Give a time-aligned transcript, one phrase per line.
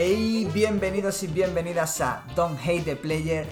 [0.00, 3.48] Hey, bienvenidos y bienvenidas a Don't Hate the Player.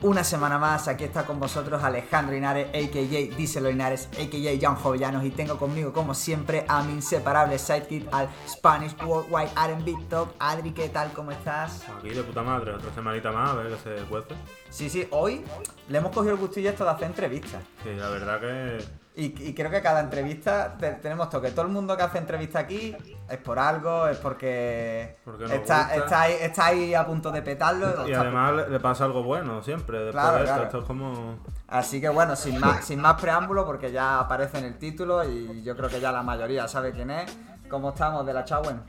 [0.00, 3.36] Una semana más, aquí está con vosotros Alejandro Linares, a.k.a.
[3.36, 4.58] Díselo Linares, a.k.a.
[4.58, 9.94] John Jovellanos y tengo conmigo, como siempre, a mi inseparable sidekick, al Spanish Worldwide R&B
[10.08, 10.34] Talk.
[10.38, 11.12] Adri, ¿qué tal?
[11.12, 11.84] ¿Cómo estás?
[11.98, 14.34] Aquí de puta madre, otra semanita más, a ver qué se cuece.
[14.70, 15.44] Sí, sí, hoy
[15.90, 17.62] le hemos cogido el gustillo esto de hacer entrevistas.
[17.82, 18.78] Sí, la verdad que
[19.16, 21.50] Y, y creo que cada entrevista te- tenemos toque.
[21.50, 22.96] Todo el mundo que hace entrevista aquí
[23.28, 28.08] es por algo, es porque, Porque está, está ahí, está ahí a punto de petarlo.
[28.08, 30.54] Y además le- le pasa algo bueno siempre después Claro, de esto.
[30.54, 30.64] claro.
[30.68, 31.38] Esto es como.
[31.68, 35.62] Así que bueno, sin más, sin más preámbulo, porque ya aparece en el título y
[35.64, 37.36] yo creo que ya la mayoría sabe quién es.
[37.68, 38.80] ¿Cómo estamos de la Chauen?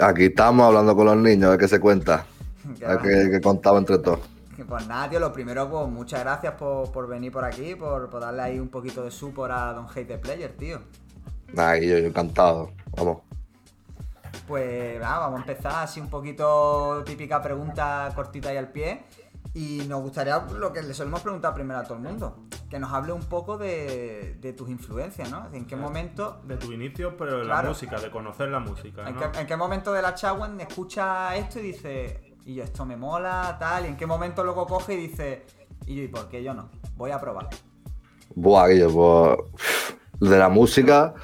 [0.00, 2.24] Aquí estamos hablando con los niños, a ver qué se cuenta.
[2.86, 4.20] A ver qué, qué contaba entre todos.
[4.64, 8.20] Pues nada, tío, lo primero, pues muchas gracias por, por venir por aquí, por, por
[8.20, 10.80] darle ahí un poquito de support a Don Hate the Player, tío.
[11.52, 12.70] Nada, yo, yo encantado.
[12.96, 13.18] Vamos.
[14.46, 19.04] Pues nada, vamos a empezar así un poquito típica pregunta cortita y al pie.
[19.52, 22.92] Y nos gustaría lo que le solemos preguntar primero a todo el mundo, que nos
[22.92, 25.48] hable un poco de, de tus influencias, ¿no?
[25.52, 27.62] ¿En qué momento, De tu inicio, pero de Claro.
[27.64, 29.08] la música, de conocer la música.
[29.08, 29.32] en ¿no?
[29.32, 32.96] qué, en qué momento de la Chawen escucha esto y dice, y yo esto me
[32.96, 33.84] mola, tal?
[33.84, 35.44] Y en qué momento luego coge y dice,
[35.86, 36.68] y yo, ¿y por qué yo no?
[36.96, 37.48] Voy a probar.
[38.34, 40.30] Buah, Guillo, pues.
[40.30, 41.14] De la música.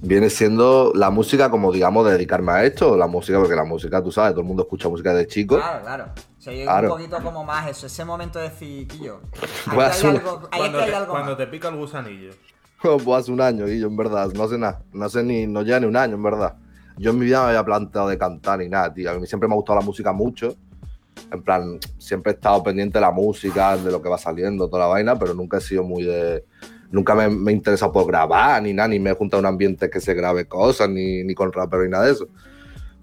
[0.00, 2.96] Viene siendo la música como, digamos, dedicarme a esto.
[2.96, 5.56] La música, porque la música, tú sabes, todo el mundo escucha música de chico.
[5.56, 6.04] Claro, claro.
[6.38, 6.92] O sea, yo Claro.
[6.92, 9.20] un poquito como más eso, ese momento de decir, Quillo,
[9.66, 10.20] ahí Voy a hay hacer un-
[10.54, 12.32] Cuando, te, algo cuando te pica el gusanillo.
[12.82, 14.30] Pues hace un año, Guillo, en verdad.
[14.34, 14.82] No sé nada.
[14.92, 16.56] No sé ni, no llega ni un año, en verdad.
[16.96, 19.10] Yo en mi vida me había planteado de cantar ni nada, tío.
[19.10, 20.56] A mí siempre me ha gustado la música mucho.
[21.32, 24.80] En plan, siempre he estado pendiente de la música, de lo que va saliendo, toda
[24.80, 26.44] la vaina, pero nunca he sido muy de.
[26.90, 29.46] Nunca me, me he interesado por grabar, ni nada, ni me he juntado a un
[29.46, 32.28] ambiente que se grabe cosas, ni, ni con rapero, ni nada de eso.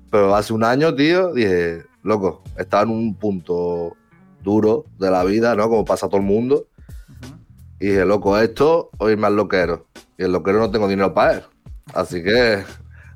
[0.09, 3.95] Pero hace un año, tío, dije, loco, estaba en un punto
[4.43, 5.69] duro de la vida, ¿no?
[5.69, 6.67] Como pasa a todo el mundo.
[7.79, 9.87] Y dije, loco, esto o irme al loquero.
[10.17, 11.43] Y el loquero no tengo dinero para él.
[11.93, 12.63] Así que,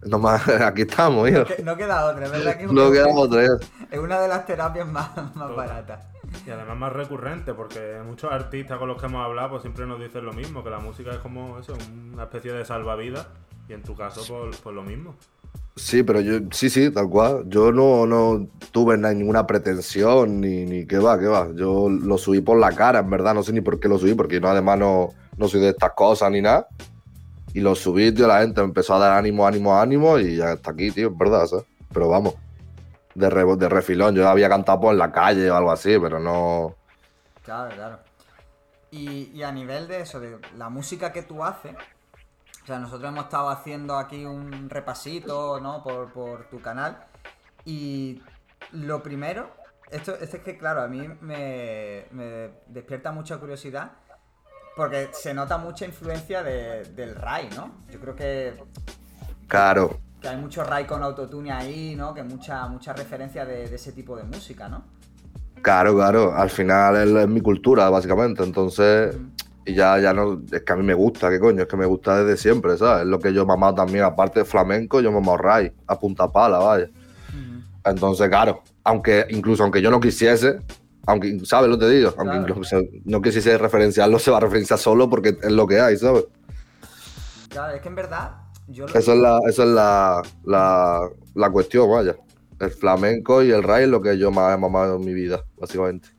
[0.05, 1.43] nomás, aquí estamos, hijo.
[1.63, 3.43] No queda otra, es verdad que No queda otra.
[3.91, 6.05] es una de las terapias más, más baratas.
[6.45, 9.99] Y además más recurrente, porque muchos artistas con los que hemos hablado pues siempre nos
[9.99, 11.73] dicen lo mismo, que la música es como eso,
[12.13, 13.27] una especie de salvavidas.
[13.67, 15.15] Y en tu caso, pues, pues lo mismo.
[15.75, 17.43] Sí, pero yo, sí, sí, tal cual.
[17.47, 21.49] Yo no, no tuve na- ninguna pretensión, ni, ni qué va, qué va.
[21.55, 23.33] Yo lo subí por la cara, en verdad.
[23.33, 25.91] No sé ni por qué lo subí, porque no, además no, no soy de estas
[25.93, 26.67] cosas ni nada.
[27.55, 30.71] Y lo subí, tío, la gente empezó a dar ánimo, ánimo, ánimo, y ya está
[30.71, 31.63] aquí, tío, en verdad, ¿sabes?
[31.93, 32.35] Pero vamos,
[33.13, 34.13] de, re- de refilón.
[34.13, 36.75] Yo había cantado por la calle o algo así, pero no.
[37.45, 37.99] Claro, claro.
[38.91, 41.77] Y, y a nivel de eso, de la música que tú haces,
[42.61, 45.81] o sea, nosotros hemos estado haciendo aquí un repasito, ¿no?
[45.81, 47.05] Por, por tu canal.
[47.63, 48.21] Y
[48.73, 49.49] lo primero,
[49.91, 52.03] esto, esto es que, claro, a mí me
[52.67, 53.93] despierta mucha curiosidad.
[54.75, 57.71] Porque se nota mucha influencia de- del Rai, ¿no?
[57.91, 58.53] Yo creo que
[59.47, 62.13] Claro, que hay mucho Rai con autotune ahí, ¿no?
[62.13, 64.83] Que mucha, mucha referencia de, de ese tipo de música, ¿no?
[65.61, 66.35] claro, claro.
[66.35, 68.43] Al final es, es mi cultura, básicamente.
[68.43, 69.15] Entonces.
[69.67, 71.63] Y ya, ya no, es que a mí me gusta, ¿qué coño?
[71.63, 73.01] Es que me gusta desde siempre, ¿sabes?
[73.01, 75.97] Es lo que yo he mamado también, aparte de flamenco, yo he mamado ray, a
[75.97, 76.87] punta pala, vaya.
[77.83, 80.59] Entonces, claro, aunque, incluso aunque yo no quisiese,
[81.05, 82.13] aunque, ¿sabes lo que te digo?
[82.17, 82.39] Aunque Claro.
[82.39, 86.25] incluso no quisiese referenciarlo, se va a referenciar solo porque es lo que hay, ¿sabes?
[87.49, 91.51] Claro, es que en verdad, yo lo Eso es la, eso es la, la, la
[91.51, 92.15] cuestión, vaya.
[92.59, 95.45] El flamenco y el ray es lo que yo más he mamado en mi vida,
[95.57, 96.09] básicamente.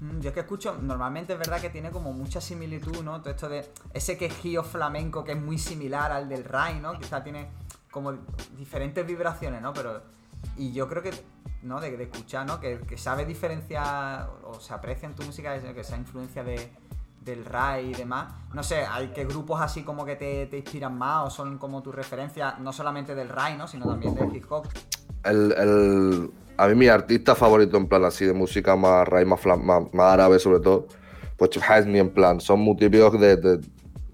[0.00, 3.20] Mm, Yo es que escucho, normalmente es verdad que tiene como mucha similitud, ¿no?
[3.20, 6.98] Todo esto de ese quejío flamenco que es muy similar al del Rai, ¿no?
[6.98, 7.48] Quizá tiene
[7.90, 8.12] como
[8.56, 9.72] diferentes vibraciones, ¿no?
[9.74, 10.02] Pero,
[10.56, 11.10] y yo creo que,
[11.62, 11.80] ¿no?
[11.80, 12.60] De, escuchar, ¿no?
[12.60, 16.70] Que, que sabe diferenciar o se aprecia en tu música que esa influencia de,
[17.20, 18.32] del Rai y demás.
[18.54, 21.82] No sé, hay que grupos así como que te, te inspiran más o son como
[21.82, 23.68] tu referencia, no solamente del Rai, ¿no?
[23.68, 24.66] Sino también del hip hop.
[25.24, 29.40] el, el- a mí mi artista favorito en plan así de música más raíz, más,
[29.46, 30.88] más, más árabe sobre todo,
[31.38, 33.60] pues Hasni en plan, son muy típicos de-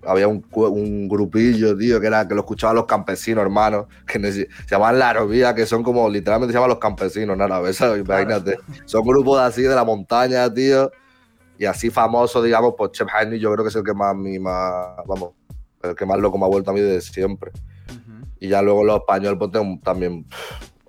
[0.06, 4.48] había un, un grupillo, tío, que era que lo escuchaban los campesinos, hermanos, que se
[4.70, 8.04] llamaban La Arobía, que son como, literalmente se llaman los campesinos en árabe, ¿sabes?
[8.04, 8.58] Imagínate.
[8.84, 10.90] Son grupos así de la montaña, tío,
[11.58, 14.38] y así famoso, digamos, pues Chef Hasni yo creo que es el que más, mí
[14.38, 15.30] más, vamos,
[15.82, 17.50] el que más loco me ha vuelto a mí de siempre.
[17.88, 18.26] Ujú.
[18.40, 20.26] Y ya luego los españoles, pues tengo también.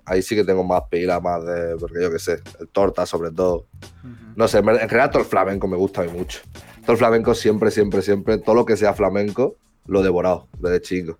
[0.04, 1.76] Ahí sí que tengo más pila, más de.
[1.78, 3.66] Porque yo qué sé, el torta sobre todo.
[4.02, 4.32] Ujú.
[4.36, 6.40] No sé, en realidad todo el flamenco me gusta a mí mucho.
[6.88, 10.80] Todo el flamenco siempre, siempre, siempre, todo lo que sea flamenco, lo he devorado desde
[10.80, 11.18] chico.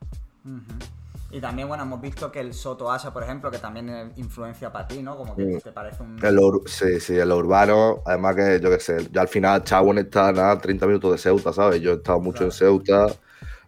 [1.31, 4.89] Y también, bueno, hemos visto que el Soto Asa, por ejemplo, que también influencia para
[4.89, 5.15] ti, ¿no?
[5.15, 5.61] Como que Mm.
[5.61, 6.25] te parece un...
[6.25, 9.99] El sí, sí, en lo urbano, además que yo qué sé, yo al final Chagüen
[9.99, 11.83] está nada, 30 minutos de Ceuta, ¿sabes?
[11.83, 13.09] Yo he estado mucho en Ceuta,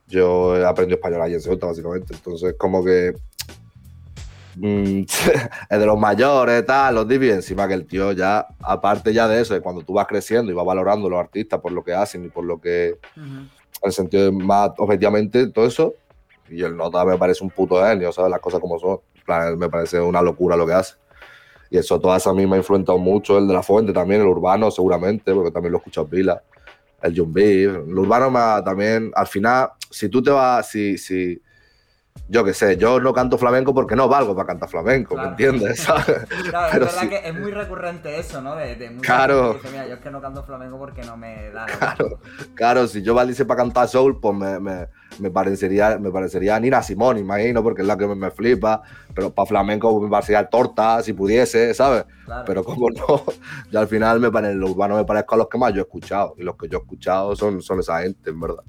[0.07, 2.15] yo he aprendido español ahí en Ceuta, básicamente.
[2.15, 3.13] Entonces, como que
[4.61, 5.05] mm,
[5.71, 9.41] es de los mayores, tal, los divi, encima que el tío ya, aparte ya de
[9.41, 11.95] eso, de cuando tú vas creciendo y vas valorando a los artistas por lo que
[11.95, 13.27] hacen y por lo que, Ujú.
[13.27, 13.49] en
[13.83, 15.95] el sentido de más objetivamente, todo eso,
[16.51, 18.31] y el nota me parece un puto genio, ¿sabes?
[18.31, 18.99] Las cosas como son.
[19.25, 20.95] Plan, me parece una locura lo que hace.
[21.71, 24.71] Y eso, toda esa misma ha influenciado mucho, el de la fuente también, el urbano
[24.71, 26.43] seguramente, porque también lo he escuchado pila,
[27.03, 27.77] el John Beef.
[27.87, 28.33] El urbano
[28.65, 31.41] también, al final, si tú te vas, si, si,
[32.29, 35.31] yo qué sé, yo no canto flamenco porque no valgo para cantar flamenco, Claro.
[35.31, 35.81] ¿me entiendes?
[35.83, 36.05] ¿Sabes?
[36.49, 37.09] Claro, Pero es verdad sí.
[37.09, 38.55] que es muy recurrente eso, ¿no?
[38.57, 39.55] De, de Claro.
[39.55, 42.21] dice, mira, yo es que no canto flamenco porque no me da la Claro,
[42.55, 46.83] claro, si yo valiese para cantar soul, pues me, me, me parecería, me parecería Nina
[46.83, 48.83] Simón, imagino, porque es la que me, me flipa,
[49.15, 52.05] pero para flamenco me parecería torta, si pudiese, ¿sabes?
[52.25, 52.45] Claro.
[52.47, 53.25] Pero como no,
[53.71, 55.83] yo al final me en lo urbano me parezco a los que más yo he
[55.83, 58.63] escuchado, y los que yo he escuchado son, son esa gente, en verdad.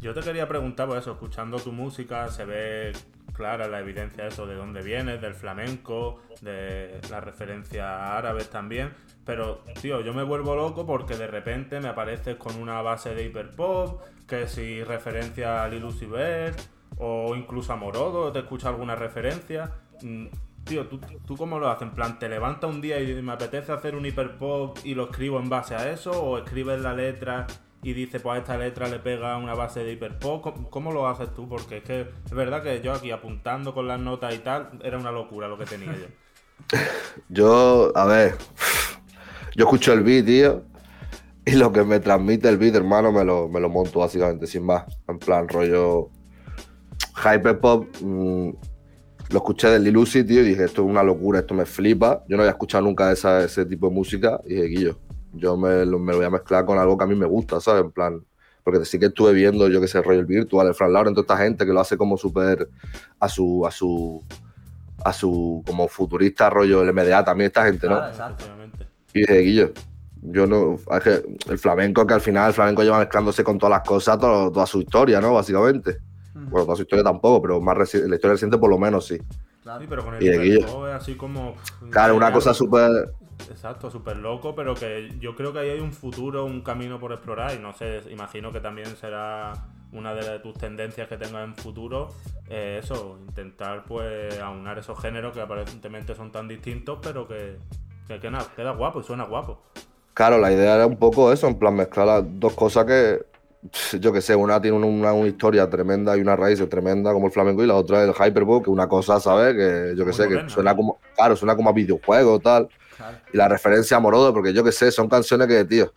[0.00, 2.92] Yo te quería preguntar, por eso, escuchando tu música, se ve
[3.34, 8.94] clara la evidencia de eso, de dónde vienes, del flamenco, de las referencias árabes también.
[9.26, 13.24] Pero, tío, yo me vuelvo loco porque de repente me apareces con una base de
[13.26, 16.58] hiperpop, que si referencia a Lil Vert,
[16.96, 19.70] o incluso a Morodo, te escucha alguna referencia.
[20.02, 20.26] Mm,
[20.64, 21.88] Tío, ¿tú, ¿tú cómo lo haces?
[21.88, 25.40] En plan, ¿te levanta un día y me apetece hacer un hiperpop y lo escribo
[25.40, 26.10] en base a eso?
[26.22, 27.46] ¿O escribes la letra
[27.82, 30.68] y dices, pues a esta letra le pega una base de hiperpop?
[30.68, 31.48] ¿Cómo, lo haces tú?
[31.48, 34.98] Porque es que es verdad que yo aquí apuntando con las notas y tal, era
[34.98, 36.06] una locura lo que tenía yo.
[37.30, 38.34] Yo, a ver,
[39.56, 40.62] yo escucho el beat, tío,
[41.46, 44.64] y lo que me transmite el beat, hermano, me lo, me lo monto básicamente, sin
[44.64, 44.84] más.
[45.08, 46.10] En plan, rollo
[47.16, 48.50] hyperpop, mm,
[49.30, 52.22] lo escuché del Lil Uzi, tío, y dije, esto es una locura, esto me flipa.
[52.28, 54.98] Yo no había escuchado nunca ese tipo de música, y dije, Guillo,
[55.32, 57.60] yo me lo, me lo voy a mezclar con algo que a mí me gusta,
[57.60, 57.84] ¿sabes?
[57.84, 58.24] En plan,
[58.64, 61.22] porque sí que estuve viendo, yo que sé, rollo el virtual, el Fran Lauren, toda
[61.22, 62.68] esta gente que lo hace como súper
[63.18, 64.22] a su, a su,
[65.04, 67.96] a su, como futurista, rollo el MDA, también esta gente, ¿no?
[67.96, 68.44] Claro, exacto.
[68.44, 68.86] Efectivamente.
[69.14, 69.72] Y dije, Guillo,
[70.22, 70.76] yo no.
[70.96, 74.18] Es que el flamenco, que al final el flamenco lleva mezclándose con todas las cosas,
[74.18, 75.32] todo- toda su historia, ¿no?
[75.34, 75.98] Básicamente.
[76.34, 76.50] Ujú.
[76.50, 79.18] Bueno, toda su historia tampoco, pero más reci- la historia reciente por lo menos sí.
[79.62, 79.80] Claro.
[79.80, 80.84] Sí, pero con el Y de Guillo.
[80.92, 81.54] así como...
[81.90, 82.90] Claro, una cosa súper.
[83.48, 87.12] Exacto, súper loco, pero que yo creo que ahí hay un futuro, un camino por
[87.12, 89.52] explorar y no sé, imagino que también será
[89.92, 92.08] una de tus tendencias que tengas en futuro,
[92.48, 97.56] eh, eso, intentar pues aunar esos géneros que aparentemente son tan distintos, pero que,
[98.06, 99.62] que queda, queda guapo y suena guapo.
[100.14, 103.29] Claro, la idea era un poco eso, en plan mezclar las dos cosas que.
[104.00, 107.32] Yo que sé, una tiene una, una historia tremenda y una raíz tremenda como el
[107.32, 109.54] flamenco y la otra es el hyperpop, que una cosa, ¿sabes?
[109.54, 110.76] Que yo que sé, que moderna, suena ¿no?
[110.76, 110.98] como.
[111.14, 112.68] Claro, suena como a videojuego tal.
[112.96, 113.18] Claro.
[113.32, 115.92] Y la referencia a Morodo, porque yo que sé, son canciones que, tío,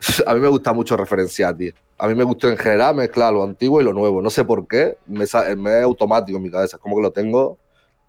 [0.26, 1.72] a mí me gusta mucho referenciar, tío.
[1.98, 4.22] A mí me gusta en general mezclar lo antiguo y lo nuevo.
[4.22, 5.24] No sé por qué, me,
[5.56, 6.76] me es automático en mi cabeza.
[6.76, 7.58] Es como que lo tengo,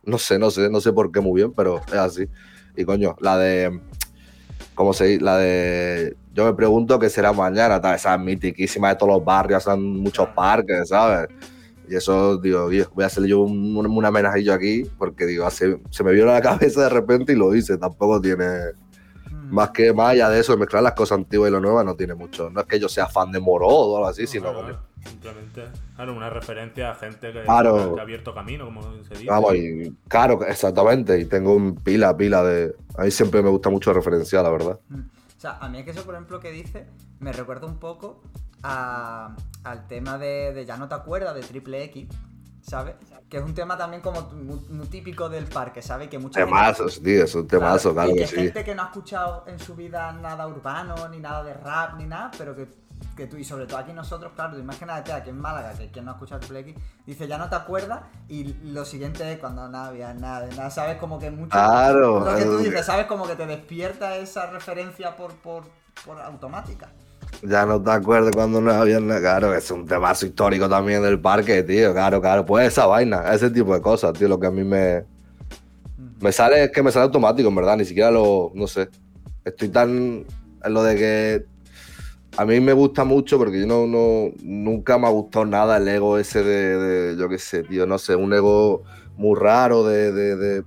[0.03, 2.27] no sé, no sé, no sé por qué muy bien, pero es así.
[2.75, 3.81] Y coño, la de,
[4.75, 5.23] ¿cómo se dice?
[5.23, 9.65] La de, yo me pregunto qué será mañana, tal, esa mitiquísima de todos los barrios,
[9.67, 11.29] en muchos parques, ¿sabes?
[11.87, 15.79] Y eso, digo, "Dios, voy a hacer yo un, un, homenajillo aquí, porque digo, hace-
[15.89, 17.77] se me vino a la cabeza de repente y lo hice.
[17.77, 18.45] Tampoco tiene,
[19.25, 19.35] Ujú.
[19.49, 21.95] más que más allá de eso, de mezclar las cosas antiguas y lo nuevo, no
[21.95, 22.49] tiene mucho.
[22.51, 25.63] No es que yo sea fan de Morodo o algo así, sino como, claro, Simplemente,
[25.95, 27.93] claro, una referencia a gente que, Claro.
[27.95, 29.25] que ha abierto camino, como se dice.
[29.25, 31.19] vamos, y claro, exactamente.
[31.19, 32.75] Y tengo un pila, pila de.
[32.97, 34.79] A mí siempre me gusta mucho referenciar, la verdad.
[34.89, 34.99] Mm.
[34.99, 36.85] O sea, a mí es que eso, por ejemplo, que dice,
[37.19, 38.21] me recuerda un poco
[38.61, 42.07] a- al tema de, de Ya no te acuerdas, de Triple X,
[42.61, 42.95] ¿sabes?
[43.29, 46.09] Que es un tema también como muy, muy típico del parque, ¿sabes?
[46.09, 48.35] Que mucha gente- Temazos, tío, es un temazo, claro, y que, que sí.
[48.35, 52.05] gente que no ha escuchado en su vida nada urbano, ni nada de rap, ni
[52.05, 52.67] nada, pero que,
[53.19, 56.05] que tú, y sobre todo aquí nosotros, claro, tú imagínate aquí en Málaga, que quien
[56.05, 59.69] no ha escuchado Triple X, dice ya no te acuerdas, y lo siguiente es cuando
[59.69, 60.97] no había nada nada, ¿sabes?
[60.97, 61.51] Como que mucho.
[61.51, 63.05] Claro, Lo que tú es- dices, ¿sabes?
[63.05, 65.65] Como que te despierta esa referencia por, por,
[66.05, 66.89] por automática.
[67.43, 69.19] Ya no te acuerdas cuando no había nada.
[69.19, 71.93] Claro, es un temazo histórico también del parque, tío.
[71.93, 72.45] Claro, claro.
[72.45, 75.05] Pues esa vaina, ese tipo de cosas, tío, lo que a mí me.
[76.19, 77.77] Me sale, es que me sale automático, en verdad.
[77.77, 78.51] Ni siquiera lo.
[78.55, 78.89] No sé.
[79.45, 80.25] Estoy tan.
[80.63, 81.45] En lo de que.
[82.39, 85.86] A mí me gusta mucho porque yo no, no nunca me ha gustado nada el
[85.89, 88.84] ego ese de, de- yo qué sé, tío, no sé, un ego
[89.17, 90.63] muy raro de, de-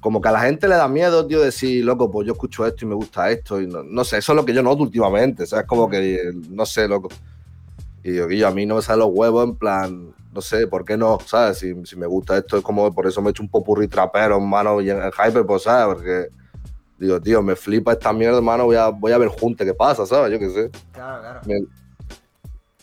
[0.00, 2.86] como que a la gente le da miedo, tío, decir, loco, pues yo escucho esto
[2.86, 5.46] y me gusta esto y no, no sé, eso es lo que yo noto últimamente,
[5.46, 5.66] ¿sabes?
[5.66, 7.08] Como que, no sé, loco.
[8.02, 10.84] Y digo, Guillo, a mí no me salen los huevos en plan, no sé, ¿por
[10.86, 11.18] qué no?
[11.26, 11.58] ¿Sabes?
[11.58, 14.36] Si, si me gusta esto, es como por eso me he hecho un popurrí trapero,
[14.36, 15.94] hermano, y en el hype, pues, ¿sabes?
[15.96, 16.28] Porque
[17.00, 20.04] digo, tío, me flipa esta mierda, hermano, voy a, voy a ver junte qué pasa,
[20.06, 20.30] ¿sabes?
[20.32, 20.70] Yo qué sé.
[20.92, 21.40] Claro, claro.
[21.44, 21.66] Me-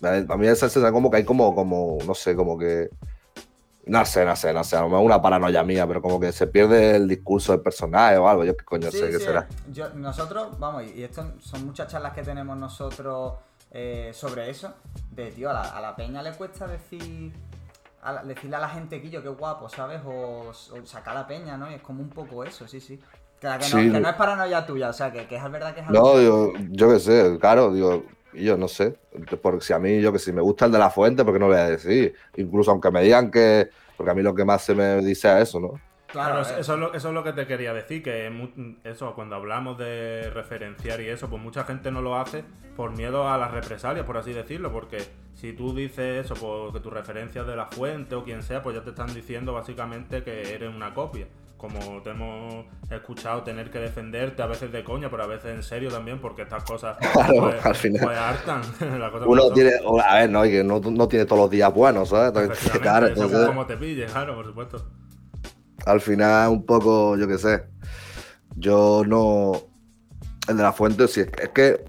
[0.01, 2.89] a mí esa sensación como que hay como, como, no sé, como que.
[3.86, 6.33] No sé, no sé, no sé, a lo mejor una paranoia mía, pero como que
[6.33, 9.47] se pierde el discurso del personaje o algo, yo qué coño Sí, sé qué será.
[9.71, 13.36] yo- nosotros, vamos, y esto son muchas charlas que tenemos nosotros
[13.71, 14.74] eh, sobre eso.
[15.12, 17.31] De, tío, a la, a la peña le cuesta decir.
[18.01, 20.01] a la- decirle a la gente que yo qué guapo, ¿sabes?
[20.05, 21.69] O, o sacar a la peña, ¿no?
[21.71, 23.00] Y es como un poco eso, sí, sí.
[23.39, 23.91] Que, que, no, Sí.
[23.91, 26.13] que no es paranoia tuya, o sea, que, que es verdad que es algo.
[26.13, 28.03] No, digo, yo qué sé, claro, digo,
[28.34, 28.96] yo no sé.
[29.41, 31.39] Porque si a mí, yo que si me gusta el de la fuente, ¿por qué
[31.39, 32.15] no lo voy a decir?
[32.36, 33.70] Incluso aunque me digan que.
[33.96, 35.79] Porque a mí lo que más se me dice es eso, ¿no?
[36.08, 38.32] Claro, eh, eso, es lo, eso es lo que te quería decir, que
[38.86, 42.44] eso, cuando hablamos de referenciar y eso, pues mucha gente no lo hace
[42.75, 45.00] por miedo a las represalias, por así decirlo, porque
[45.34, 48.62] si tú dices eso, pues que tu referencia es de la fuente o quien sea,
[48.62, 51.27] pues ya te están diciendo básicamente que eres una copia.
[51.57, 55.63] Como te hemos escuchado tener que defenderte a veces de coña, pero a veces en
[55.63, 58.05] serio también, porque estas cosas Claro, pues, al final.
[58.05, 58.61] pues hartan.
[59.27, 59.71] Uno tiene.
[60.05, 62.27] A ver, no, y que no, no tiene todos los días buenos, ¿sabes?
[62.41, 63.47] Entonces, claro, entonces.
[63.47, 64.85] como te pille, claro, por supuesto.
[65.85, 67.63] al final un poco, yo qué sé,
[68.55, 69.53] yo no...
[70.47, 71.83] El de la fuente, sí, es que,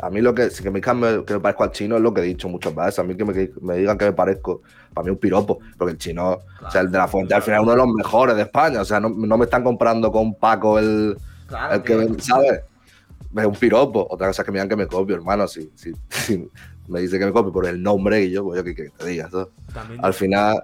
[0.00, 2.02] a mí lo que, si que me digan me- que me parezco al chino es
[2.02, 4.62] lo que he dicho muchas veces, a mí que me, digan que me parezco,
[4.92, 7.60] para mí un piropo, porque el chino, o sea, el de la fuente al final
[7.60, 10.34] es uno de los mejores de España, o sea, no, no me están comprando con
[10.34, 12.60] Paco el, claro, el que, ¿sabes?
[13.34, 15.92] Es un piropo, otra cosa es que me digan que me copio, hermano, si, si,
[16.10, 16.48] si
[16.88, 19.06] me dice que me copio por el nombre y yo, pues yo que, que te
[19.06, 19.48] diga, ¿sabes?
[19.72, 20.62] También al final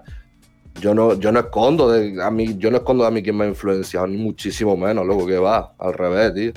[0.79, 3.45] yo no, yo no escondo de a mí, yo no escondo a mí quien me
[3.45, 6.51] ha influenciado, ni muchísimo menos, loco, que va, al revés, tío.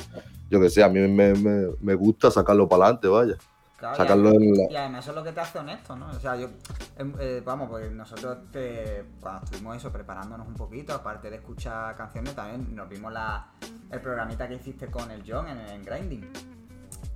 [0.52, 3.36] Yo que sé, a mí me, me, me gusta sacarlo para adelante, vaya.
[3.78, 5.96] Claro, y Sacarlo además- en la- Y además eso es lo que te hace honesto,
[5.96, 6.10] ¿no?
[6.10, 6.48] O sea, yo,
[6.98, 11.96] em, eh, vamos, pues nosotros te- cuando estuvimos eso, preparándonos un poquito, aparte de escuchar
[11.96, 13.46] canciones, también nos vimos la,
[13.90, 16.30] el programita que hiciste con el John en, en Grinding.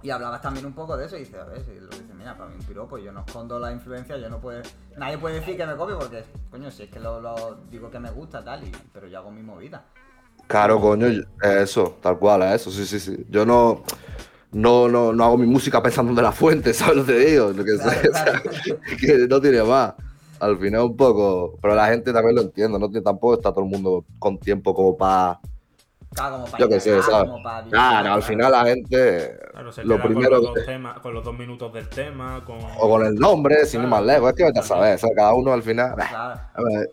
[0.02, 2.34] Y hablabas también un poco de eso y dices, a ver, si lo dices, mira,
[2.38, 4.62] para mí un piropo, yo no escondo la influencia, yo no puedo,
[4.96, 7.98] nadie puede decir que me copie porque, coño, si es que lo, lo digo que
[8.00, 9.84] me gusta, tal, y, pero yo hago mi movida.
[10.46, 11.06] Claro, coño,
[11.42, 13.26] eso, tal cual, es eso, sí, sí, sí.
[13.28, 13.82] Yo no,
[14.52, 17.52] no, no, no hago mi música pensando en la fuente, ¿sabes lo que te digo?
[17.52, 18.40] Lo que, sé, Claro,
[18.94, 19.94] o que no tiene más.
[20.38, 23.64] Al final un poco, pero la gente también lo entiende, no tiene, tampoco está todo
[23.64, 25.40] el mundo con tiempo como para...
[26.14, 27.28] Claro, como para Yo qué sé, ¿sabes?
[27.30, 30.66] como para Claro, al final la gente, Claro, se lo primero con, los que- dos
[30.66, 32.58] temas, con los dos minutos del tema, con...
[32.78, 35.16] o con el nombre, sin ir más lejos, es que vete a saber, ¿sabes?
[35.16, 35.94] Cada uno al final...
[35.94, 36.40] Claro.
[36.54, 36.90] A ver,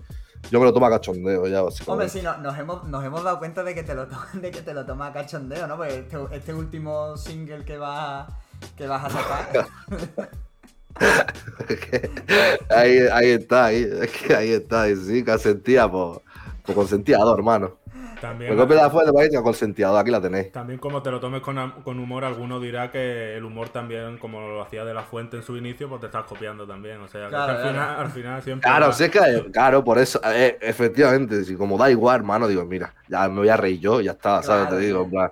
[0.51, 3.39] yo me lo tomo a cachondeo ya, Hombre, sí, no- nos, hemos, nos hemos dado
[3.39, 5.77] cuenta de que te lo, de que te lo tomas a cachondeo, ¿no?
[5.77, 8.27] Porque este, este último single que vas,
[8.77, 9.67] que vas a sacar.
[12.69, 16.21] ahí, ahí está, ahí, es que ahí está, y sí, consentía por,
[16.65, 17.77] por consentiado, hermano.
[18.23, 20.51] También, Me copia la fuente para ir consentiado, aquí la tenéis.
[20.53, 24.39] también como te lo tomes con, con humor, alguno dirá que el humor también, como
[24.41, 27.01] lo hacía de la fuente en su inicio, pues te estás copiando también.
[27.01, 27.57] O sea, que al, claro.
[27.57, 28.69] final, al final siempre...
[28.69, 29.19] Claro, va- sí es que,
[29.51, 33.49] claro, por eso, eh, efectivamente, si como da igual, hermano, digo, mira, ya me voy
[33.49, 34.67] a reír yo, ya está, ¿sabes?
[34.67, 35.29] Claro, Te digo, en plan,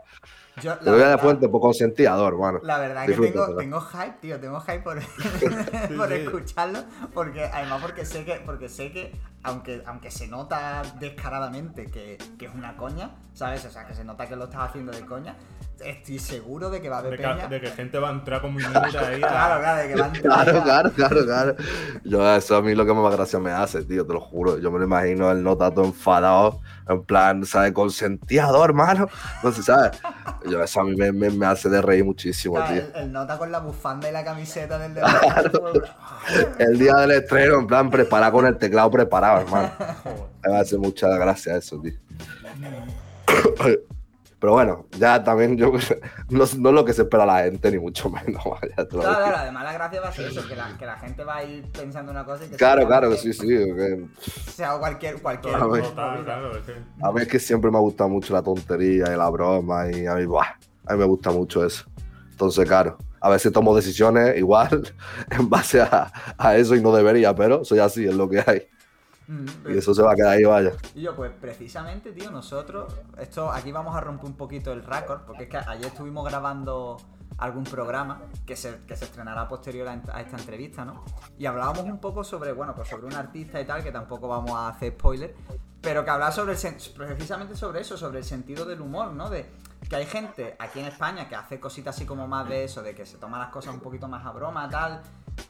[0.61, 2.59] Yo, la verdad- fuente por consentiado, hermano.
[2.63, 4.99] La verdad que tengo, tengo hype, tío, tengo hype por,
[5.97, 6.79] por escucharlo,
[7.13, 12.45] porque además porque sé que, porque sé que aunque, aunque se nota descaradamente que, que
[12.45, 13.65] es una coña, ¿sabes?
[13.65, 15.35] O sea, que se nota que lo estás haciendo de coña,
[15.83, 17.47] estoy seguro de que va a haber de, peña.
[17.49, 19.87] que, de que gente va a entrar con mi mira ahí a- Claro, claro, de
[19.87, 21.55] que va a entrar Claro, claro, claro, claro.
[22.03, 24.57] Yo, eso a mí lo que más gracia me hace, tío, te lo juro.
[24.59, 27.71] Yo me lo imagino el nota todo enfadado, en plan, ¿sabes?
[27.71, 29.07] Consentiado, hermano.
[29.43, 29.99] No sé, ¿sabes?
[30.49, 32.81] Yo, eso a mí me, me- me hace de reír muchísimo, Claro, tío.
[32.95, 35.51] el, el nota con la bufanda y la camiseta del debate.
[36.59, 39.71] El día del estreno, en plan, preparado con el teclado preparado, hermano.
[40.45, 41.93] Me hace mucha gracia eso, tío.
[44.41, 45.71] Pero bueno, ya también yo
[46.29, 48.43] no, no es lo que se espera la gente, ni mucho menos.
[48.45, 49.03] vaya, digo.
[49.03, 51.43] claro, además la gracia va a ser eso, que la, que la gente va a
[51.43, 53.47] ir pensando una cosa y que Claro, claro, que sí, sí.
[53.47, 54.07] que-
[54.51, 55.83] sea cualquier, cualquier A ver.
[55.83, 59.13] Total, claro, es que- A mí es que siempre me ha gustado mucho la tontería
[59.13, 60.47] y la broma y a mí, buah,
[60.87, 61.85] a mí me gusta mucho eso.
[62.31, 64.91] Entonces, claro, a veces tomo decisiones igual
[65.29, 68.63] en base a, a eso y no debería, pero soy así, es lo que hay.
[69.31, 70.73] Mm, Y eso se va a quedar ahí, vaya.
[70.93, 75.21] Y yo, pues precisamente, tío, nosotros, esto aquí vamos a romper un poquito el récord,
[75.21, 76.97] porque es que ayer estuvimos grabando
[77.37, 81.05] algún programa que se, que se estrenará posterior a, a esta entrevista, ¿no?
[81.39, 84.51] Y hablábamos un poco sobre, bueno, pues sobre un artista y tal, que tampoco vamos
[84.51, 85.33] a hacer spoiler,
[85.81, 89.29] pero que hablaba sobre el precisamente sobre eso, sobre el sentido del humor, ¿no?
[89.29, 89.49] De
[89.89, 92.93] que hay gente aquí en España que hace cositas así como más de eso, de
[92.93, 95.01] que se toma las cosas un poquito más a broma, tal,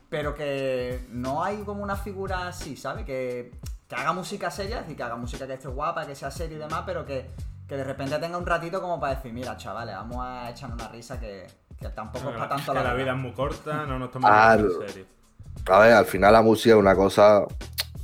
[0.10, 3.06] pero que no hay como una figura así, ¿sabes?
[3.06, 3.52] Que,
[3.88, 6.58] que haga música seria, es decir, que haga música que esté guapa, que sea seria
[6.58, 7.28] y demás, pero que,
[7.68, 10.90] que de repente tenga un ratito como para decir, mira, chavales, vamos a echarnos una
[10.90, 11.48] risa que,
[11.80, 12.94] que tampoco es para tanto que la pena".
[12.96, 14.82] vida es muy corta, no nos tomamos Claro.
[14.84, 15.06] en serio.
[15.70, 17.44] A ver, al final la música es una cosa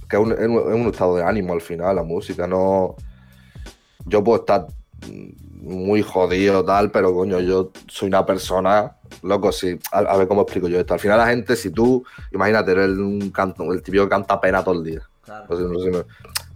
[0.10, 2.96] que es un, es un- es un estado de ánimo al final, la música, no...
[4.06, 4.68] Yo puedo estar
[5.68, 10.42] muy jodido tal, pero coño, yo soy una persona, loco, sí, a, a ver cómo
[10.44, 10.94] explico yo esto.
[10.94, 14.64] Al final la gente, si tú, imagínate, eres un canto, el típico que canta pena
[14.64, 15.02] todo el día.
[15.24, 15.46] Claro.
[15.48, 16.06] Pues, no sé, no-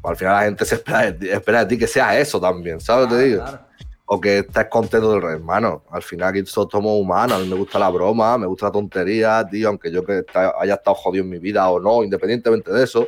[0.03, 2.80] al final la gente se espera de, ti, espera de ti que seas eso también,
[2.80, 3.08] ¿sabes?
[3.08, 3.44] Claro, te digo?
[3.44, 3.60] claro.
[4.06, 5.84] o que estés contento del hermano.
[5.91, 9.46] Al final aquí somos humanos, a mí me gusta la broma, me gusta la tontería,
[9.50, 12.84] tío, aunque yo que esta- haya estado jodido en mi vida o no, independientemente de
[12.84, 13.08] eso,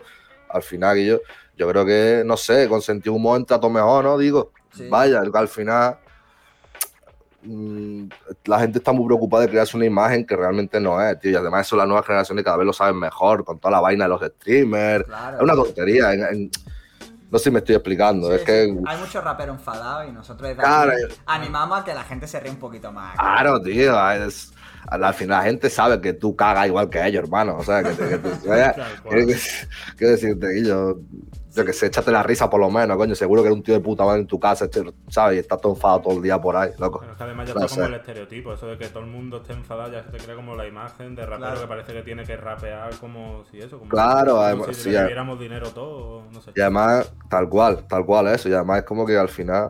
[0.49, 1.19] al final que yo,
[1.57, 4.17] yo creo que, no sé, con sentido humor entra todo mejor, ¿no?
[4.17, 4.87] Digo, Sí.
[4.89, 5.97] vaya, al final
[7.43, 8.05] mm,
[8.45, 11.35] la gente está muy preocupada de crearse una imagen que realmente no es, tío, y
[11.35, 14.09] además eso las nuevas generaciones cada vez lo saben mejor, con toda la vaina de
[14.09, 15.37] los streamers, Claro.
[15.37, 16.51] es una tontería, en- en-
[17.29, 18.45] no sé si me estoy explicando, Sí, es sí.
[18.45, 18.75] que...
[18.85, 22.27] Hay muchos raperos enfadados y nosotros desde Claro, aquí yo- animamos a que la gente
[22.27, 23.17] se ríe un poquito más.
[23.17, 24.09] Claro, tío.
[24.11, 24.51] es-
[24.87, 27.55] al al final la gente sabe que tú cagas igual que ellos, hermano.
[27.57, 28.35] O sea, que, te- que te-
[30.05, 30.99] decirte, Guillo,
[31.55, 33.13] yo que sé, échate la risa por lo menos, coño.
[33.15, 35.37] Seguro que eres un tío de puta madre en tu casa, este, ¿sabes?
[35.37, 36.99] Y estás todo enfadado todo el día por ahí, loco.
[37.01, 39.09] Pero es que además ya No está como el estereotipo, eso de que todo el
[39.09, 41.61] mundo esté enfadado, ya se te crea como la imagen de rapero Claro.
[41.61, 44.89] que parece que tiene que rapear como si eso, como, Claro, como además, si sí,
[44.91, 46.51] debiéramos dinero todo, no sé.
[46.55, 48.49] Y además, tal cual, tal cual eso.
[48.49, 49.69] Y además es como que al final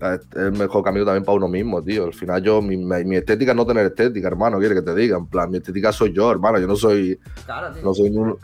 [0.00, 2.04] es el mejor camino también para uno mismo, tío.
[2.04, 4.94] Al final yo, mi, mi- mi estética es no tener estética, hermano, quiere que te
[4.94, 5.16] diga.
[5.16, 6.58] En plan, mi estética soy yo, hermano.
[6.58, 7.82] Yo no soy, Claro, tío.
[7.82, 8.36] no soy un,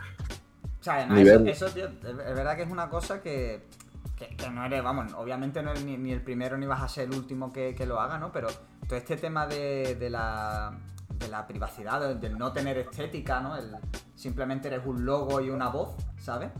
[0.85, 1.47] sea, además, Nivel.
[1.47, 3.67] eso, eso, tío, es verdad que es una cosa que,
[4.15, 6.87] que, que no eres, vamos, obviamente no eres ni, ni el primero ni vas a
[6.89, 8.31] ser el último que, que lo haga, ¿no?
[8.31, 8.47] Pero
[8.87, 10.77] todo este tema de, de la,
[11.09, 13.55] de la privacidad, del, del no tener estética, ¿no?
[13.57, 13.75] El,
[14.15, 16.51] simplemente eres un logo y una voz, ¿sabes?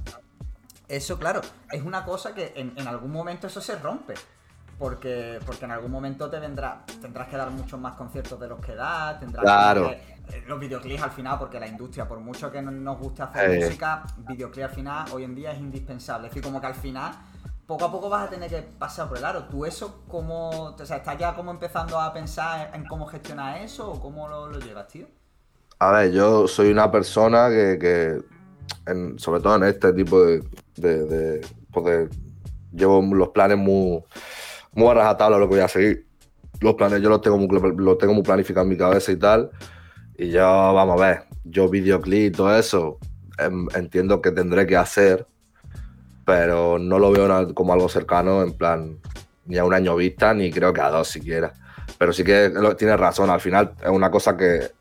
[0.88, 4.14] Eso, claro, es una cosa que en, en algún momento eso se rompe.
[4.78, 8.60] Porque, porque en algún momento te vendrá, tendrás que dar muchos más conciertos de los
[8.60, 9.90] que das, tendrás Claro.
[9.90, 10.14] que
[10.48, 13.60] los videoclips al final, porque la industria, por mucho que no nos guste hacer Eh.
[13.66, 16.28] música, videoclip al final hoy en día es indispensable.
[16.28, 17.12] Es decir, como que al final,
[17.66, 19.46] poco a poco vas a tener que pasar por el aro.
[19.46, 23.92] ¿Tú eso cómo, o sea, estás ya como empezando a pensar en cómo gestionar eso
[23.92, 25.08] o cómo lo, lo llevas, tío?
[25.80, 28.22] A ver, yo soy una persona que, que
[28.92, 30.44] en- sobre todo en este tipo de,
[30.78, 32.10] de, de- pues de-
[32.72, 34.04] llevo los planes muy,
[34.74, 36.08] muy a rajatabla lo que voy a seguir.
[36.62, 39.50] Los planes yo los tengo muy, los tengo muy planificados en mi cabeza y tal.
[40.17, 42.99] Y yo, vamos a ver, yo videoclip y todo eso,
[43.38, 45.28] em, entiendo que tendré que hacer,
[46.25, 48.97] pero no lo veo como algo cercano, en plan,
[49.45, 51.54] ni a un año vista, ni creo que a dos siquiera.
[51.97, 54.71] Pero sí que tienes razón, al final es una cosa que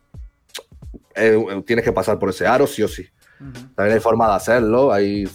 [1.14, 3.06] eh, tienes que pasar por ese aro sí o sí.
[3.74, 5.28] También hay forma de hacerlo, hay,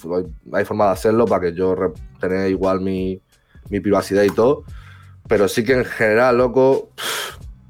[0.53, 1.75] hay forma de hacerlo para que yo
[2.19, 3.21] tener igual mi,
[3.69, 4.63] mi privacidad y todo.
[5.27, 6.89] Pero sí que en general, loco,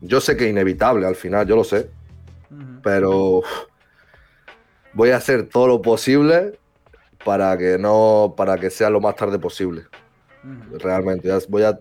[0.02, 1.90] yo sé que es inevitable al final, yo lo sé.
[2.84, 3.42] Pero
[4.94, 6.60] voy a hacer todo lo posible
[7.24, 9.84] para que no, para que sea lo más tarde posible.
[10.80, 11.80] Realmente, voy a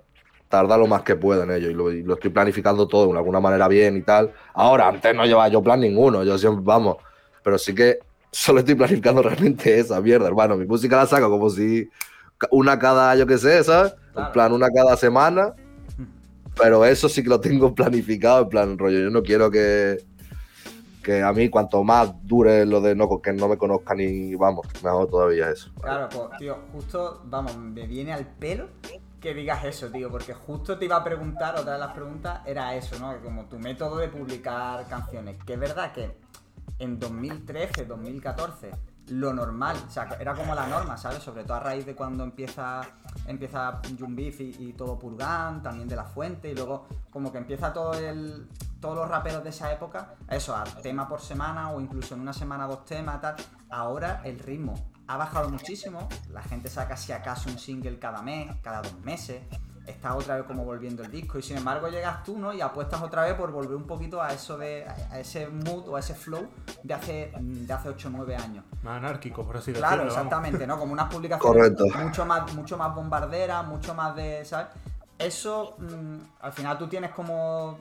[0.49, 3.19] tardar lo más que pueda en ello y lo, y lo estoy planificando todo de
[3.19, 4.33] alguna manera bien y tal.
[4.55, 6.97] Ahora, antes no llevaba yo plan ninguno, yo siempre, vamos,
[7.43, 7.99] pero sí que
[8.31, 10.57] solo estoy planificando realmente esa mierda, hermano.
[10.57, 11.89] Mi música la saco como si
[12.51, 13.95] una cada, yo qué sé, ¿sabes?
[14.13, 14.27] Claro.
[14.27, 15.55] En plan, una cada semana,
[16.61, 19.99] pero eso sí que lo tengo planificado, en plan, rollo, yo no quiero que,
[21.03, 24.67] que a mí cuanto más dure lo de no, que no me conozcan y vamos,
[24.83, 25.71] mejor todavía eso.
[25.81, 28.69] Claro, pues, tío, justo, vamos, me viene al pelo
[29.21, 32.75] que digas eso, tío, porque justo te iba a preguntar, otra de las preguntas era
[32.75, 33.13] eso, ¿no?
[33.15, 36.17] Que como tu método de publicar canciones, que es verdad que
[36.79, 38.71] en 2013, 2014,
[39.11, 41.23] lo normal, o sea, era como la norma, ¿sabes?
[41.23, 42.83] Sobre todo a raíz de cuando empieza
[43.27, 47.73] empieza Jumbif y, y todo Purgan, también de La Fuente, y luego como que empieza
[47.73, 48.49] todo el
[48.81, 52.33] todos los raperos de esa época, eso, a tema por semana o incluso en una
[52.33, 53.35] semana dos temas, tal.
[53.71, 54.75] Ahora el ritmo
[55.09, 59.43] ha bajado muchísimo, la gente saca si acaso un single cada mes, cada dos meses,
[59.89, 62.53] está otra vez como volviendo el disco y sin embargo llegas tú, ¿no?
[62.53, 65.97] Y apuestas otra vez por volver un poquito a eso de a ese mood o
[65.97, 66.47] a ese flow
[66.83, 68.65] de hace de hace 8 o 9 años.
[68.83, 70.15] Más anárquico, por así Claro, decirlo.
[70.15, 70.15] vamos.
[70.15, 70.79] exactamente, ¿no?
[70.79, 71.85] Como unas publicaciones Correcto.
[71.99, 74.69] mucho más mucho más bombarderas, mucho más de, ¿sabes?
[75.19, 77.79] Eso mm, al final tú tienes como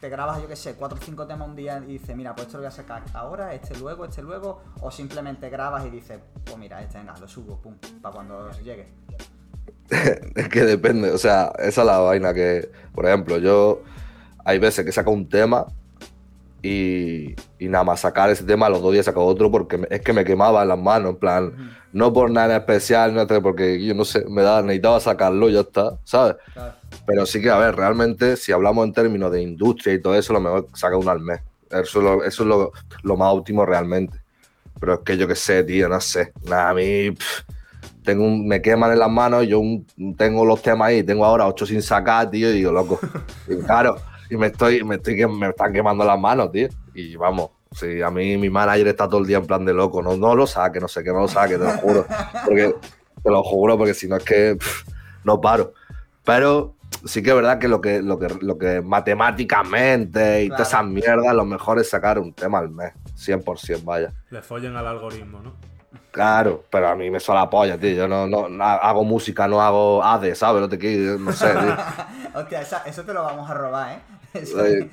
[0.00, 2.46] te grabas, yo qué sé, cuatro o cinco temas un día y dices, mira, pues
[2.46, 6.18] esto lo voy a sacar ahora, este luego, este luego, o simplemente grabas y dices,
[6.42, 8.88] pues mira, este venga, lo subo, pum, para cuando llegue.
[10.36, 13.82] Es que depende, o sea, esa es la vaina que, por ejemplo, yo
[14.44, 15.66] hay veces que saco un tema
[16.62, 20.12] y, y nada más sacar ese tema, los dos días saco otro porque es que
[20.12, 21.52] me quemaba en las manos, en plan,
[21.92, 25.54] no por nada en especial, no porque yo no sé, me da, necesitaba sacarlo y
[25.54, 26.36] ya está, ¿sabes?
[26.52, 26.74] Claro.
[27.06, 30.32] Pero sí que, a ver, realmente, si hablamos en términos de industria y todo eso,
[30.32, 31.40] lo mejor saca uno al mes.
[31.70, 34.20] Eso es lo, eso es lo, lo más óptimo realmente.
[34.78, 36.32] Pero es que yo qué sé, tío, no sé.
[36.44, 37.42] Nada, a mí pff,
[38.02, 39.86] tengo un- me queman en las manos, yo un-
[40.16, 42.98] tengo los temas ahí, tengo ahora ocho sin sacar, tío, y digo, loco.
[43.48, 43.96] Y claro,
[44.28, 46.68] y me estoy, me estoy me están quemando las manos, tío.
[46.94, 50.02] Y vamos, sí, a mí mi manager está todo el día en plan de loco,
[50.02, 52.06] no, no lo saque, no sé qué, no lo saque, te lo juro.
[52.44, 52.74] Porque,
[53.22, 54.84] te lo juro, porque si no es que pff,
[55.24, 55.74] no paro.
[56.24, 60.56] Pero sí que es verdad que lo que, lo que, lo que matemáticamente y Claro.
[60.64, 62.92] todas esas mierdas, lo mejor es sacar un tema al mes.
[63.16, 64.12] 100%, vaya.
[64.30, 65.52] Le follen al algoritmo, ¿no?
[66.10, 67.90] Claro, pero a mí me suena la polla, tío.
[67.94, 70.60] Yo no, no, no hago música, no hago ADE, ¿sabes?
[70.60, 71.76] No te quiero, no sé, tío.
[72.34, 74.00] Hostia, esa- eso te lo vamos a robar, ¿eh?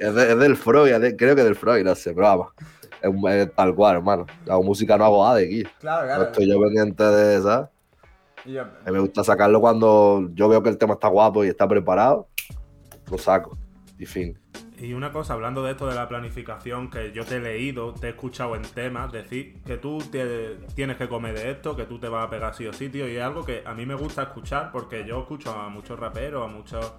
[0.00, 2.52] Es, de- es del Freud, es de- creo que del Freud, no sé, pero vamos.
[3.00, 4.26] Es, tal cual, hermano.
[4.48, 5.64] Hago música, no hago ADE, aquí.
[5.80, 6.22] claro, No claro.
[6.24, 7.68] estoy yo pendiente de ¿sabes?
[8.44, 12.28] Yo- me gusta sacarlo cuando yo veo que el tema está guapo y está preparado.
[13.10, 13.56] Lo saco.
[13.98, 14.38] Y fin.
[14.80, 18.06] Y una cosa, hablando de esto de la planificación, que yo te he leído, te
[18.06, 19.98] he escuchado en temas, decir que tú
[20.74, 23.08] tienes que comer de esto, que tú te vas a pegar sí o sí, tío,
[23.08, 26.44] y es algo que a mí me gusta escuchar porque yo escucho a muchos raperos,
[26.44, 26.92] a muchos...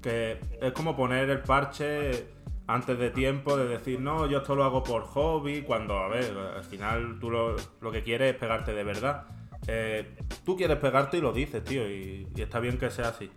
[0.00, 2.28] que es como poner el parche
[2.66, 6.36] antes de tiempo, de decir, no, yo esto lo hago por hobby, cuando, a ver,
[6.56, 7.56] al final tú lo,
[7.92, 9.24] que quieres es pegarte de verdad.
[9.68, 13.30] Eh, tú quieres pegarte y lo dices, tío, y, y está bien que sea así.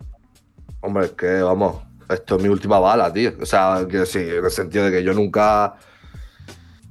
[0.81, 3.33] Hombre, que vamos, esto es mi última bala, tío.
[3.41, 5.75] O sea, que sí, en el sentido de que yo nunca.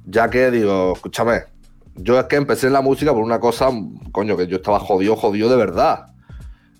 [0.05, 1.43] Ya que digo, escúchame,
[1.95, 3.69] yo es que empecé en la música por una cosa,
[4.11, 6.07] coño, que yo estaba jodido, jodido de verdad.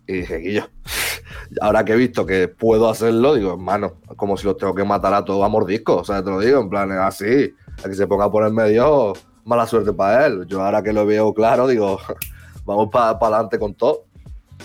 [0.08, 0.70] Y dije, Guillo,
[1.62, 5.14] ahora que he visto que puedo hacerlo, digo, hermano, como si los tengo que matar
[5.14, 6.02] a todos a mordiscos.
[6.02, 7.54] O sea, te lo digo, en plan, es así.
[7.84, 9.14] A que se ponga a poner medio,
[9.46, 10.48] mala suerte para él.
[10.48, 12.00] Yo ahora que lo veo claro, digo,
[12.66, 14.06] vamos para adelante con todo.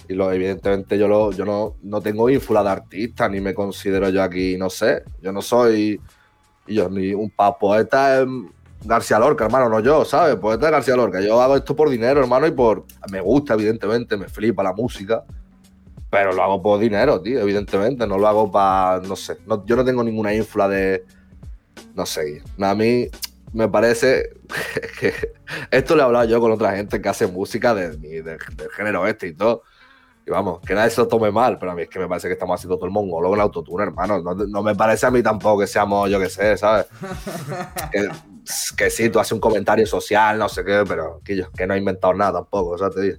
[0.09, 4.09] Y lo, evidentemente yo, lo, yo no, no tengo ínfula de artista, ni me considero
[4.11, 5.03] yo aquí, no sé.
[5.23, 6.01] Yo no soy
[6.67, 8.25] yo ni un pa poeta
[8.87, 10.37] García Lorca, hermano, no yo, ¿sabes?
[10.37, 11.21] Poeta García Lorca.
[11.23, 12.85] Yo hago esto por dinero, hermano, y por.
[13.11, 15.25] Me gusta, evidentemente, me flipa la música.
[16.11, 18.07] Pero lo hago por dinero, tío, evidentemente.
[18.07, 19.01] No lo hago para.
[19.01, 19.39] No sé.
[19.47, 21.03] no- yo no tengo ninguna ínfula de.
[21.95, 22.43] No sé.
[22.61, 23.09] A mí
[23.55, 24.31] me parece
[25.01, 25.13] que.
[25.71, 28.39] Esto lo he hablado yo con otra gente que hace música de, de- del
[28.77, 29.63] género este y todo.
[30.27, 32.29] Y vamos, que nadie se lo tome mal, pero a mí es que me parece
[32.29, 34.23] que estamos haciendo todo el mongólogo en autotune, hermano.
[34.23, 36.87] No, no me parece a mí tampoco que seamos, yo qué sé, ¿sabes?
[37.93, 38.09] que,
[38.77, 41.75] que sí, tú haces un comentario social, no sé qué, pero que yo que no
[41.75, 43.19] he inventado nada tampoco, o sea, te digo.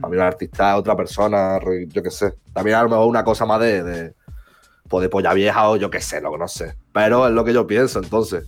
[0.00, 1.58] Para mí un artista es otra persona,
[1.88, 2.34] yo qué sé.
[2.52, 4.14] También a lo mejor una cosa más de, de,
[4.88, 6.74] pues de polla vieja o yo qué sé, lo que no sé.
[6.92, 8.44] Pero es lo que yo pienso, entonces.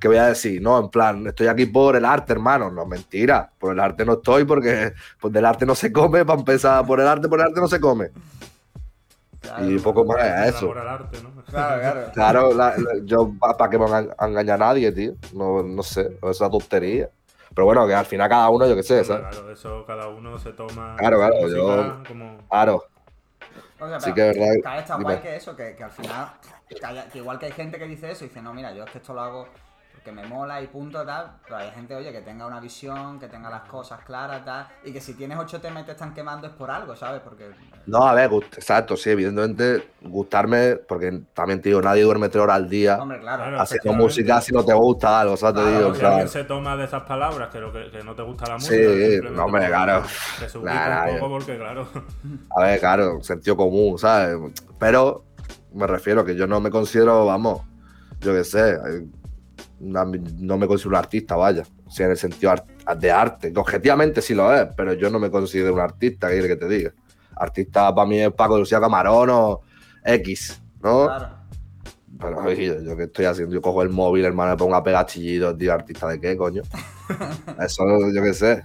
[0.00, 0.60] ¿Qué voy a decir?
[0.60, 2.70] No, en plan, estoy aquí por el arte, hermano.
[2.70, 3.50] No, mentira.
[3.58, 6.84] Por el arte no estoy porque pues del arte no se come, para empezar.
[6.86, 8.10] Por el arte, por el arte no se come.
[9.40, 10.72] Claro, Y poco más es eso.
[10.72, 11.08] claro,
[11.50, 12.10] claro.
[12.14, 15.14] Claro, la- la- yo para que me van a engañar a nadie, tío.
[15.34, 17.08] No, no sé, esa tontería.
[17.54, 19.26] Pero bueno, que al final cada uno, yo qué sé, ¿sabes?
[19.28, 20.96] Claro, eso cada uno se toma.
[20.98, 22.84] Claro, claro, música yo- como- Claro,
[23.80, 24.72] O sea, sí pero que es verdad.
[24.74, 26.28] que está guay que eso, que, que al final,
[26.68, 28.84] que, haya- que igual que hay gente que dice eso y dice, no, mira, yo
[28.84, 29.46] es que esto lo hago
[30.04, 33.26] porque me mola y punto, tal, pero hay gente, oye, que tenga una visión, que
[33.26, 36.46] tenga las cosas claras, tal, y que si tienes ocho temas y te están quemando
[36.46, 37.22] es por algo, ¿sabes?
[37.22, 37.50] Porque...
[37.86, 42.42] No, a ver, gust- exacto, sí, evidentemente gustarme, porque también te digo, nadie duerme tres
[42.42, 43.44] horas al día Hombre, claro.
[43.44, 43.58] Claro.
[43.62, 45.54] haciendo música si no te gusta algo, ¿sabes?
[45.56, 47.90] Te Claro, digo, en si plan, alguien se toma de esas palabras, que, lo que,
[47.90, 50.02] que no te gusta la música, Sí, no, hombre, claro.
[50.38, 51.88] Que se ubica Nah, un nah, poco porque, claro.
[52.56, 54.36] a ver, claro, sentido común, ¿sabes?
[54.78, 55.24] Pero
[55.72, 57.62] me refiero que yo no me considero, vamos,
[58.20, 59.06] yo qué sé, eh,
[59.84, 62.54] no me considero un artista, vaya, si en el sentido
[62.98, 66.34] de arte, que objetivamente sí lo es, pero yo no me considero un artista, ¿qué
[66.34, 66.92] quiere que te diga?
[67.36, 69.60] Artista para mí es Paco Lucía Camarón o
[70.04, 71.06] X, ¿no?
[71.06, 71.28] Claro.
[72.20, 74.84] Pero oye, yo, yo qué estoy haciendo, yo cojo el móvil, hermano, me pongo a
[74.84, 76.62] pegar chillidos, tío, artista de qué, coño.
[77.60, 78.62] Eso yo qué sé.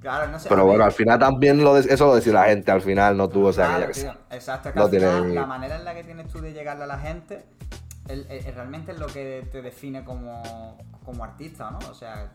[0.00, 0.48] Claro, no sé.
[0.48, 3.28] Pero bueno, al final también lo de- eso lo decía la gente, al final no
[3.28, 5.46] tuvo, o sea, que Claro, que tío, Exacto, es que No al final, tiene- la
[5.46, 7.44] manera en la que tienes tú de llegarle a la gente
[8.10, 11.78] el- realmente es lo que te define como, como artista, ¿no?
[11.90, 12.30] O sea,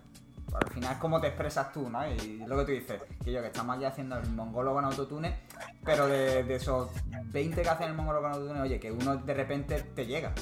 [0.53, 2.07] al final es cómo te expresas tú, ¿no?
[2.07, 5.35] Y lo que tú dices, que yo que estamos aquí haciendo el mongólogo en autotune,
[5.83, 6.89] pero de, de esos
[7.25, 10.33] 20 que hacen el mongólogo en autotune, oye, que uno de repente te llega,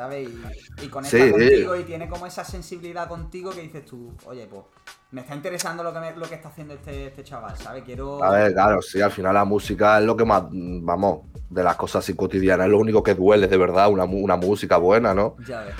[0.00, 0.28] ¿sabes?
[0.28, 1.30] Y, y conecta Sí.
[1.30, 4.62] contigo y tiene como esa sensibilidad contigo que dices tú, oye, pues
[5.10, 7.82] me está interesando lo que, me- lo que está haciendo este, este chaval, ¿sabes?
[7.84, 8.22] Quiero...
[8.24, 11.76] A ver, claro, sí, al final la música es lo que más, vamos, de las
[11.76, 15.36] cosas así cotidianas, es lo único que duele de verdad, una, una música buena, ¿no?
[15.46, 15.74] Ya ves.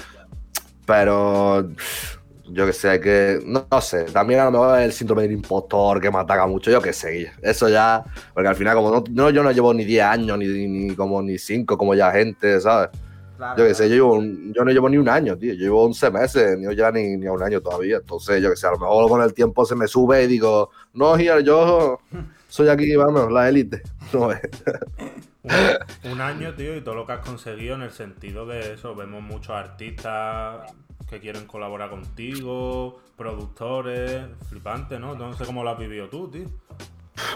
[0.86, 1.70] Pero
[2.52, 5.32] yo que sé, que no, no, sé, también a lo mejor es el síndrome del
[5.32, 8.02] impostor que me ataca mucho, yo que sé, eso ya,
[8.34, 11.38] porque al final como no, yo no llevo ni 10 años, ni, ni como ni
[11.38, 12.90] 5 como ya gente, ¿sabes?
[13.56, 14.22] Yo que sé, yo, llevo
[14.52, 17.26] yo no llevo ni un año, tío, yo llevo 11 meses, ni ya ni, ni
[17.26, 19.86] un año todavía, entonces yo que sé, a lo mejor con el tiempo se me
[19.86, 22.00] sube y digo, no, yo
[22.48, 24.28] soy aquí, vamos, la élite, no
[25.42, 28.94] un, un año, tío, y todo lo que has conseguido en el sentido de eso,
[28.94, 30.72] vemos muchos artistas
[31.10, 35.16] que quieren colaborar contigo, productores, flipante, ¿no?
[35.16, 36.46] No sé cómo lo has vivido tú, tío.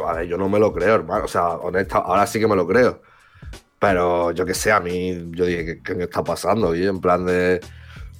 [0.00, 1.24] Vale, yo no me lo creo, hermano.
[1.24, 3.02] O sea, honesta, ahora sí que me lo creo.
[3.84, 6.74] Pero yo que sé, a mí, yo dije, ¿qué, me está pasando?
[6.74, 7.60] Y en plan de.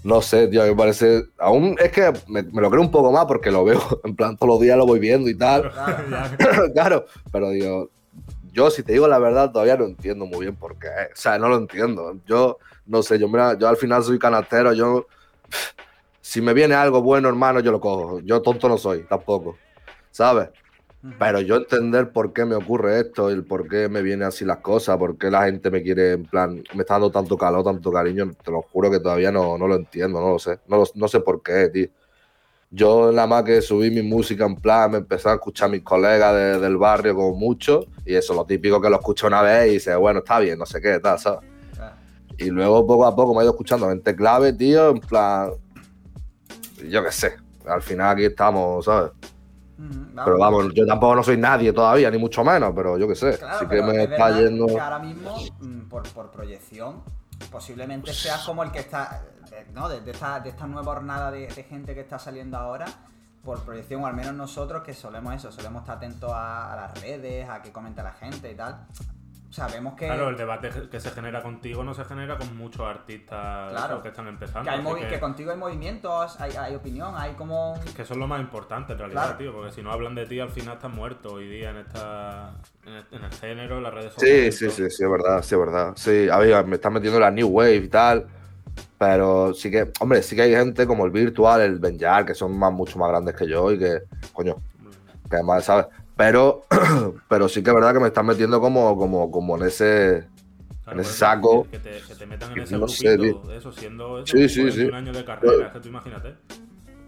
[0.03, 1.25] No sé, tío, me parece.
[1.39, 4.49] Aún es que me, lo creo un poco más porque lo veo, en plan, todos
[4.53, 5.73] los días lo voy viendo y tal.
[6.37, 7.07] Claro, claro.
[7.33, 7.89] pero digo,
[8.53, 10.89] yo si te digo la verdad, todavía no entiendo muy bien por qué.
[10.89, 12.15] O sea, no lo entiendo.
[12.27, 15.07] Yo, no sé, yo, mira, yo al final soy canastero, yo
[16.21, 18.21] si me viene algo bueno, hermano, yo lo cojo.
[18.21, 19.57] Yo tonto no soy, tampoco.
[20.11, 20.51] ¿Sabes?
[21.19, 24.59] Pero yo entender por qué me ocurre esto, el por qué me vienen así las
[24.59, 27.93] cosas, por qué la gente me quiere, en plan, me está dando tanto calor, tanto
[27.93, 30.61] cariño, te lo juro que todavía no, no lo entiendo, no lo sé.
[30.67, 31.89] No, no sé por qué, tío.
[32.71, 35.83] Yo nada más que subí mi música en plan, me empecé a escuchar a mis
[35.83, 39.75] colegas del barrio como mucho, y eso, lo típico que lo escucho una vez y
[39.75, 41.41] dice, bueno, está bien, no sé qué, tal, ¿sabes?
[42.39, 45.51] Y luego poco a poco me he ido escuchando gente clave, tío, en plan.
[46.89, 47.35] Yo qué sé.
[47.67, 49.13] Al final aquí estamos, ¿sabes?
[50.25, 53.39] Pero vamos, yo tampoco no soy nadie todavía, ni mucho menos, pero yo qué sé.
[53.45, 54.67] Así que me está yendo.
[54.67, 57.03] Que ahora mismo, mm, por, por proyección,
[57.51, 59.23] posiblemente seas como el que está.
[59.73, 59.89] ¿no?
[59.89, 62.87] De, esta, de esta nueva hornada de, gente que está saliendo ahora
[63.45, 67.01] por proyección, o al menos nosotros que solemos eso, solemos estar atentos a, a, las
[67.01, 68.87] redes, a qué comenta la gente y tal.
[69.55, 70.07] Sabemos que.
[70.07, 74.27] Claro, el debate que se genera contigo no se genera con muchos artistas que están
[74.27, 74.69] empezando.
[75.09, 77.79] Que, contigo hay movimientos, hay, opinión, hay como.
[77.95, 80.41] Que eso es lo más importante en realidad, tío, porque si no hablan de ti
[80.41, 82.57] al final estás muerto hoy día en esta.
[82.85, 84.59] En el, género, en las redes sociales.
[84.59, 85.93] Sí, sí, sí, sí, es verdad, sí, es verdad.
[85.95, 88.27] Sí, a me están metiendo la New Wave y tal.
[88.99, 92.59] Pero sí que, hombre, sí que hay gente como el Virtual, el Benjar, que son
[92.59, 94.57] más, mucho más grandes que yo y que, coño,
[95.31, 95.87] que además, ¿sabes?
[96.17, 96.65] Pero,
[97.29, 100.29] pero sí que es verdad que me están metiendo como, como, como en ese,
[100.87, 101.67] en ese saco.
[101.71, 104.85] Que te, que te, metan en ese no grupito, eso, siendo eso, sí, sí, sí.
[104.85, 106.35] un año de carrera, que tú imagínate.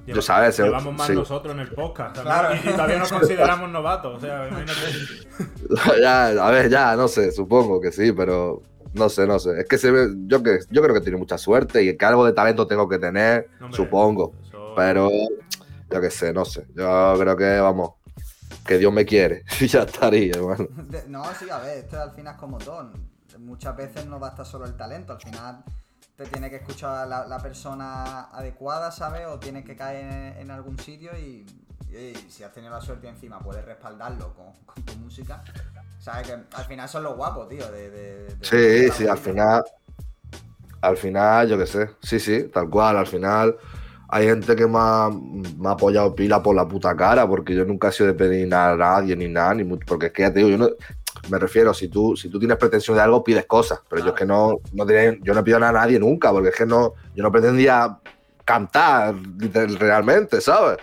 [0.06, 2.54] Lleva, sabes, llevamos más nosotros en el podcast claro.
[2.54, 4.16] y, todavía nos consideramos novatos.
[4.16, 6.00] O sea, imagínate.
[6.00, 8.62] ya, a ver, ya, no sé, supongo que sí, pero
[8.94, 9.60] no sé, no sé.
[9.60, 12.24] Es que se ve, yo, que, yo creo que tiene mucha suerte y que algo
[12.24, 14.32] de talento tengo que tener, supongo.
[14.76, 15.10] Pero
[15.90, 16.66] yo qué sé, no sé.
[16.74, 17.92] Yo creo que, vamos,
[18.66, 19.44] que Dios me quiere.
[19.60, 20.68] Y ya estaría, hermano.
[21.08, 22.92] No, sí, a ver, esto al final es como todo.
[23.38, 25.62] Muchas veces no basta solo el talento, al final
[26.16, 29.26] te tiene que escuchar la, la persona adecuada, ¿sabes?
[29.26, 31.44] O tienes que caer en, algún sitio y,
[32.28, 35.44] si has tenido la suerte encima puedes respaldarlo con, tu música.
[35.98, 36.26] ¿Sabes?
[36.28, 37.70] Que al final son los guapos, tío.
[37.70, 39.64] De, sí, sí, al final.
[40.80, 41.90] Al final, yo qué sé.
[42.02, 42.96] Sí, sí, tal cual.
[42.96, 43.56] Al final
[44.08, 45.10] hay gente que me ha,
[45.66, 48.76] apoyado pila por la puta cara, porque yo nunca he sido de pedir nada a
[48.76, 50.68] nadie ni nada, ni porque es que ya te digo, yo no,
[51.28, 54.14] me refiero, si tú, si tú tienes pretensión de algo, pides cosas, pero yo es
[54.14, 54.86] que no, no
[55.22, 57.98] yo no pido nada a nadie nunca, porque es que no, yo no pretendía
[58.44, 59.14] cantar
[59.78, 60.78] realmente, ¿sabes?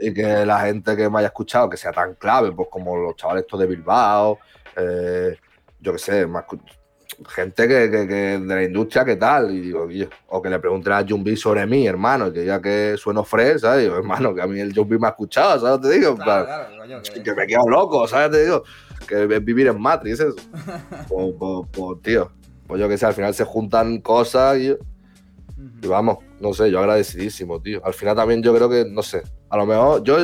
[0.00, 3.16] Y que la gente que me haya escuchado, que sea tan clave, pues como los
[3.16, 4.38] chavales estos de Bilbao,
[4.76, 5.36] eh,
[5.80, 6.44] yo qué sé, más,
[7.26, 9.50] gente que, que, de la industria, ¿qué tal?
[9.50, 9.88] Y digo,
[10.28, 13.84] o que le pregunten a Jumbi sobre mí, hermano, que ya que sueno fresh, ¿sabes?
[13.84, 15.80] Digo, hermano, que a mí el Jumbi me ha escuchado, ¿sabes?
[15.88, 17.34] Te digo, que...
[17.34, 18.30] me quedo loco, ¿sabes?
[18.30, 18.62] Te digo,
[19.06, 20.36] que es vivir en Matrix, eso.
[21.08, 22.30] pues, pues, pues, tío,
[22.66, 24.76] pues yo que sé, al final se juntan cosas y,
[25.82, 27.84] y vamos, no sé, yo agradecidísimo, tío.
[27.84, 30.16] Al final también yo creo que, no sé, a lo mejor yo,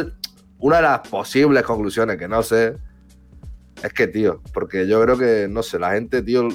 [0.59, 2.77] una de las posibles conclusiones que no sé,
[3.83, 6.49] es que, tío, porque yo creo que, no sé, la gente, tío,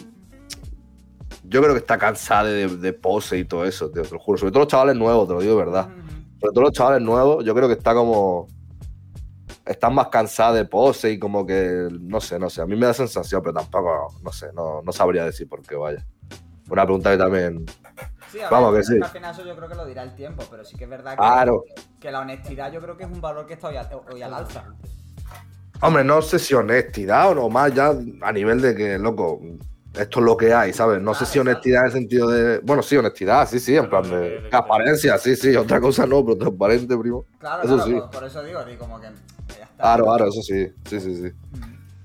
[1.49, 4.37] yo creo que está cansada de, pose y todo eso, te lo juro.
[4.37, 5.89] Sobre todo los chavales nuevos, te lo digo de verdad.
[6.39, 8.47] Sobre todo los chavales nuevos, yo creo que está como.
[9.65, 11.87] Están más cansados de pose y como que.
[11.99, 12.61] No sé, no sé.
[12.61, 14.13] A mí me da sensación, pero tampoco.
[14.23, 16.05] No sé, no, no sabría decir por qué, vaya.
[16.69, 17.65] Una pregunta que también.
[18.51, 18.99] Vamos, que sí.
[19.01, 21.17] Al final eso yo creo que lo dirá el tiempo, pero sí que es verdad
[21.17, 24.65] que, que la honestidad yo creo que es un valor que está hoy al, alza.
[25.81, 29.41] Hombre, no sé si honestidad o no más ya a nivel de que, loco,
[29.99, 31.01] esto es lo que hay, ¿sabes?
[31.01, 32.59] No sé si honestidad en el sentido de.
[32.59, 34.47] Bueno, sí, honestidad, sí, sí, en plan de.
[34.49, 37.25] Transparencia, sí, sí, otra cosa no, pero transparente, primo.
[37.39, 37.95] Claro, eso sí.
[38.11, 39.07] Por, eso digo, como que.
[39.07, 39.75] Ya está.
[39.77, 41.31] Claro, claro, eso sí, sí, sí, sí.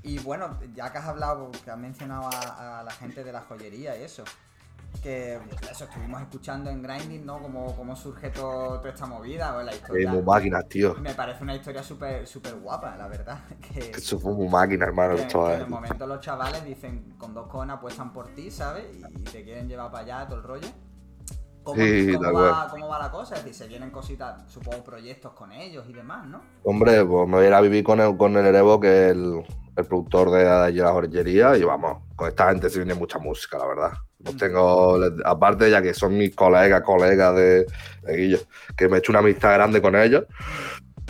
[0.03, 3.97] Y bueno, ya que has hablado, que has mencionado a, la gente de la joyería
[3.97, 4.25] y eso,
[5.05, 5.39] que
[5.71, 7.39] eso estuvimos escuchando en Grinding, ¿no?
[7.41, 10.11] Cómo, cómo surge todo, toda esta movida, o la Eh, historia.
[10.11, 10.95] muy máquinas, tío.
[10.95, 13.39] Me parece una historia súper súper guapa, la verdad.
[13.61, 15.15] Que, Que Eso fue muy máquina, hermano.
[15.17, 18.87] que- que en el momento los chavales dicen con dos cojones apuestan por ti, ¿sabes?
[18.97, 20.69] Y te quieren llevar para allá todo el rollo.
[21.65, 23.35] ¿Cómo, Sí, cómo va, ¿Cómo va la cosa?
[23.37, 26.43] Es decir, se vienen cositas, supongo, proyectos con ellos y demás, ¿no?
[26.63, 29.13] Hombre, pues me voy a ir a vivir con el, con el Erebo, que es
[29.13, 29.43] el,
[29.77, 33.57] el productor de, de la joyería, y vamos, con esta gente se viene mucha música,
[33.59, 33.93] la verdad.
[34.19, 37.67] Los tengo, les- aparte ya que son mis colegas, colegas de,
[38.03, 38.39] de Guillo,
[38.77, 40.25] que me he hecho una amistad grande con ellos,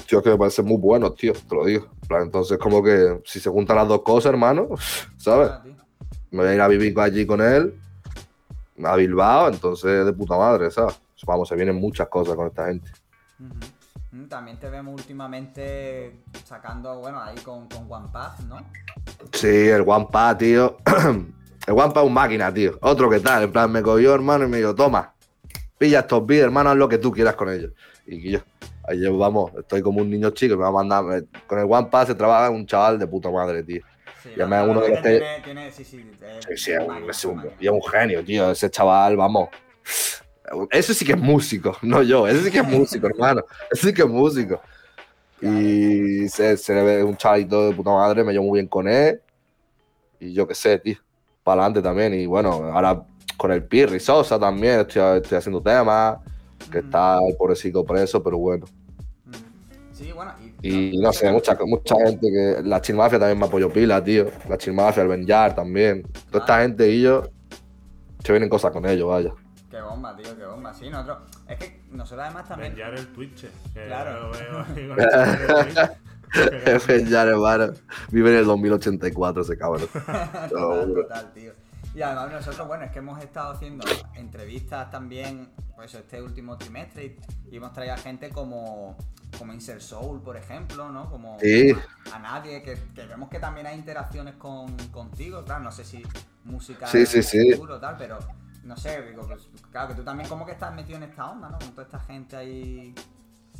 [0.08, 1.88] tío, que me parecen muy buenos, tío, te lo digo.
[2.10, 4.68] Entonces, como que si se juntan las dos cosas, hermano,
[5.16, 5.50] ¿sabes?
[5.50, 5.62] Ah.
[6.30, 7.74] Me voy a ir a vivir allí con él,
[8.82, 11.00] a Bilbao, entonces de puta madre, ¿sabes?
[11.26, 12.90] Vamos, se vienen muchas cosas con esta gente.
[13.38, 18.58] Mm, También te vemos últimamente sacando, bueno, ahí con, con One Path, ¿no?
[19.32, 20.76] Sí, el Wampa, tío.
[21.66, 22.76] El Wampa es un máquina, tío.
[22.82, 23.44] Otro que tal.
[23.44, 25.14] En plan, me cogió, hermano, y me dijo, toma,
[25.78, 27.72] pilla estos beats, hermano, haz lo que tú quieras con ellos.
[28.06, 28.40] Y yo,
[28.86, 31.24] ahí yo, vamos, estoy como un niño chico, me va a mandar.
[31.46, 33.82] Con el Wampa se trabaja un chaval de puta madre, tío.
[34.24, 37.10] Sí, uno de los que- tiene, tiene- sí, sí, es- Sí, sí, es un, máquina,
[37.10, 37.54] es un- máquina.
[37.60, 38.50] y es un genio, tío.
[38.50, 39.50] Ese chaval, vamos.
[40.70, 42.26] Eso sí que es músico, no yo.
[42.26, 43.42] Ese sí que es músico, hermano.
[43.70, 44.60] Ese sí que es músico.
[45.42, 48.88] Y se, se le ve un chavito de puta madre, me llevo muy bien con
[48.88, 49.20] él.
[50.20, 50.96] Y yo qué sé, tío.
[51.42, 52.14] Para adelante también.
[52.14, 53.02] Y bueno, ahora
[53.36, 56.18] con el Pirri Sosa también estoy, estoy haciendo temas.
[56.70, 56.86] Que Ujú.
[56.86, 58.64] está el pobrecito preso, pero bueno.
[59.94, 62.62] Sí, bueno, y, Y no sé, mucha, mucha gente que.
[62.64, 64.26] La Chill Mafia también me apoyó pila, tío.
[64.48, 66.02] La Chill Mafia, el Benjar también.
[66.30, 67.22] Toda esta gente y yo.
[68.24, 69.32] Se vienen cosas con ellos, vaya.
[69.70, 70.74] Qué bomba, tío, qué bomba.
[70.74, 71.18] Sí, nosotros.
[71.48, 72.74] Es que nosotros además también.
[72.74, 73.46] Benjar el Twitch.
[73.72, 74.32] Que Claro.
[76.34, 77.72] El Benjar, hermano.
[78.10, 79.86] Vive en el 2084 ese cabrón.
[80.50, 81.52] total, total, tío.
[81.94, 87.04] Y además nosotros, bueno, es que hemos estado haciendo entrevistas también, pues este último trimestre
[87.04, 88.96] y, y hemos traído a gente como,
[89.38, 91.10] como Insert Soul, por ejemplo, ¿no?
[91.10, 91.72] Como Sí.
[92.12, 95.84] a, a nadie, que, que vemos que también hay interacciones con, contigo, claro, no sé
[95.84, 96.02] si
[96.44, 98.18] música Sí, sí, futuro, tal, pero
[98.64, 101.48] no sé, digo, pues, claro que tú también como que estás metido en esta onda,
[101.50, 101.58] ¿no?
[101.58, 102.94] Con toda esta gente ahí.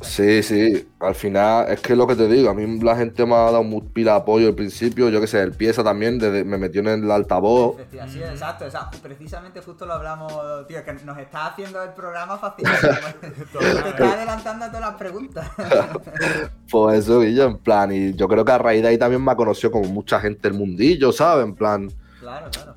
[0.01, 0.87] Sí, sí.
[0.99, 2.49] Al final, es que es lo que te digo.
[2.49, 5.09] A mí la gente me ha dado muy pila de apoyo al principio.
[5.09, 7.77] Yo qué sé, el pieza también desde- me metió en el altavoz.
[8.07, 8.97] Sí, exacto, exacto.
[9.01, 10.33] Precisamente justo lo hablamos,
[10.67, 12.91] tío, que nos está haciendo el programa facilísimo.
[13.83, 15.49] Te está adelantando a todas las preguntas.
[16.69, 17.91] Pues eso, yo, en plan.
[17.93, 20.49] Y yo creo que a raíz de ahí también me ha conocido como mucha gente
[20.49, 21.45] del mundillo, ¿sabes?
[21.45, 21.89] En plan.
[22.19, 22.75] claro, claro.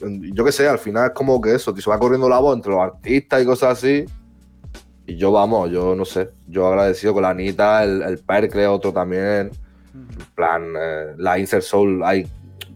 [0.00, 2.56] yo qué sé, al final es como que eso, tío, se va corriendo la voz
[2.56, 4.04] entre los artistas y cosas así.
[5.08, 8.92] Y yo, vamos, yo no sé, yo agradecido con la Anita, el, el Percle, otro
[8.92, 9.50] también.
[9.94, 12.28] En plan, eh, la Insert Soul, hay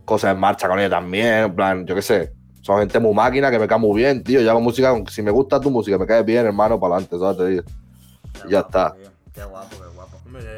[0.06, 1.44] cosas en marcha con ella también.
[1.44, 4.40] En plan, yo qué sé, son gente muy máquina que me cae muy bien, tío.
[4.40, 7.36] Yo hago música, si me gusta tu música, me caes bien, hermano, para adelante, ¿sabes?
[7.36, 7.62] Te digo.
[8.32, 8.92] Qué Ya guapo, está.
[8.94, 9.10] tío.
[9.34, 9.91] Qué guapo, qué guapo.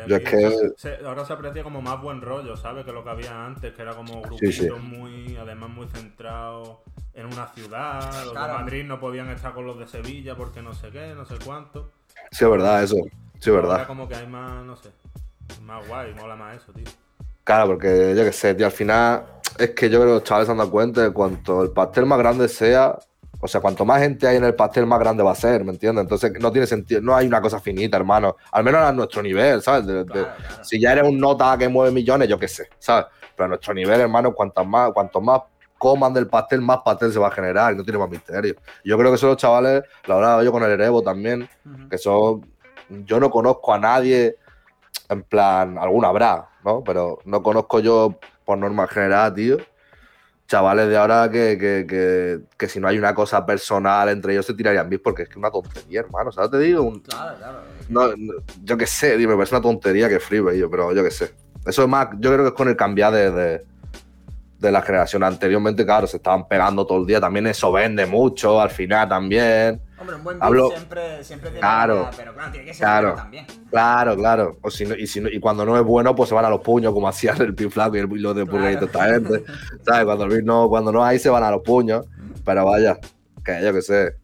[0.04, 2.84] Hombre, ya Yo aquí es que- se- ahora se aprecia como más buen rollo, ¿sabes?
[2.84, 4.66] Que lo que había antes, que era como Sí, sí.
[4.66, 6.78] grupitos muy, además muy centrados
[7.14, 8.00] en una ciudad.
[8.24, 8.52] Los Claro.
[8.54, 11.34] de Madrid no podían estar con los de Sevilla porque no sé qué, no sé
[11.44, 11.90] cuánto.
[12.30, 12.96] Sí, es verdad, eso.
[12.96, 13.86] Sí, es Ahora verdad.
[13.86, 14.90] como que hay más, no sé,
[15.62, 16.84] más guay, mola más eso, tío.
[17.44, 19.24] Claro, porque yo qué sé, tío, al final
[19.58, 22.06] es que yo creo que los chavales se han dado cuenta de cuanto el pastel
[22.06, 22.98] más grande sea,
[23.44, 25.72] o sea, cuanto más gente hay en el pastel, más grande va a ser, ¿me
[25.72, 26.02] entiendes?
[26.04, 28.36] Entonces no tiene sentido, no hay una cosa finita, hermano.
[28.50, 29.86] Al menos a nuestro nivel, ¿sabes?
[29.86, 30.64] De- de- Claro, claro.
[30.64, 33.04] si ya eres un nota que mueve millones, yo qué sé, ¿sabes?
[33.36, 35.42] Pero a nuestro nivel, hermano, cuanto más, cuanto más
[35.76, 38.54] coman del pastel, más pastel se va a generar y no tiene más misterio.
[38.82, 41.46] Yo creo que son los chavales, la verdad, yo con el Erebo también,
[41.90, 42.46] que son.
[42.88, 44.36] Yo no conozco a nadie,
[45.10, 46.82] en plan, alguna habrá, ¿no?
[46.82, 48.14] Pero no conozco yo,
[48.46, 49.58] por norma general, tío,
[50.46, 54.44] chavales de ahora que, que, que, que si no hay una cosa personal entre ellos
[54.46, 56.30] se tirarían bien porque es que una tontería, hermano.
[56.32, 56.50] ¿Sabes?
[56.50, 57.58] Te digo, un- Claro, claro.
[57.88, 61.02] no, no, yo qué sé, tío, me parece una tontería que flipe yo, pero yo
[61.02, 61.32] qué sé.
[61.66, 63.64] Eso es más, yo creo que es con el cambiar de, de,
[64.58, 68.60] de la generación anteriormente, claro, se estaban pegando todo el día, también eso vende mucho,
[68.60, 69.80] al final también.
[69.98, 72.08] Hombre, un buen Hablo- siempre, siempre tiene Claro.
[72.16, 73.08] pero claro, tiene que ser Claro.
[73.08, 73.46] bueno también.
[73.70, 74.58] Claro, claro.
[74.62, 76.50] O si no- y, si no- y cuando no es bueno, pues se van a
[76.50, 78.68] los puños, como hacían el Pin Flaco y el los de Claro.
[78.86, 79.44] esta gente.
[79.84, 80.04] ¿Sabes?
[80.04, 82.06] Cuando, no, cuando no hay, se van a los puños.
[82.44, 82.98] Pero vaya,
[83.44, 84.16] que yo que sé.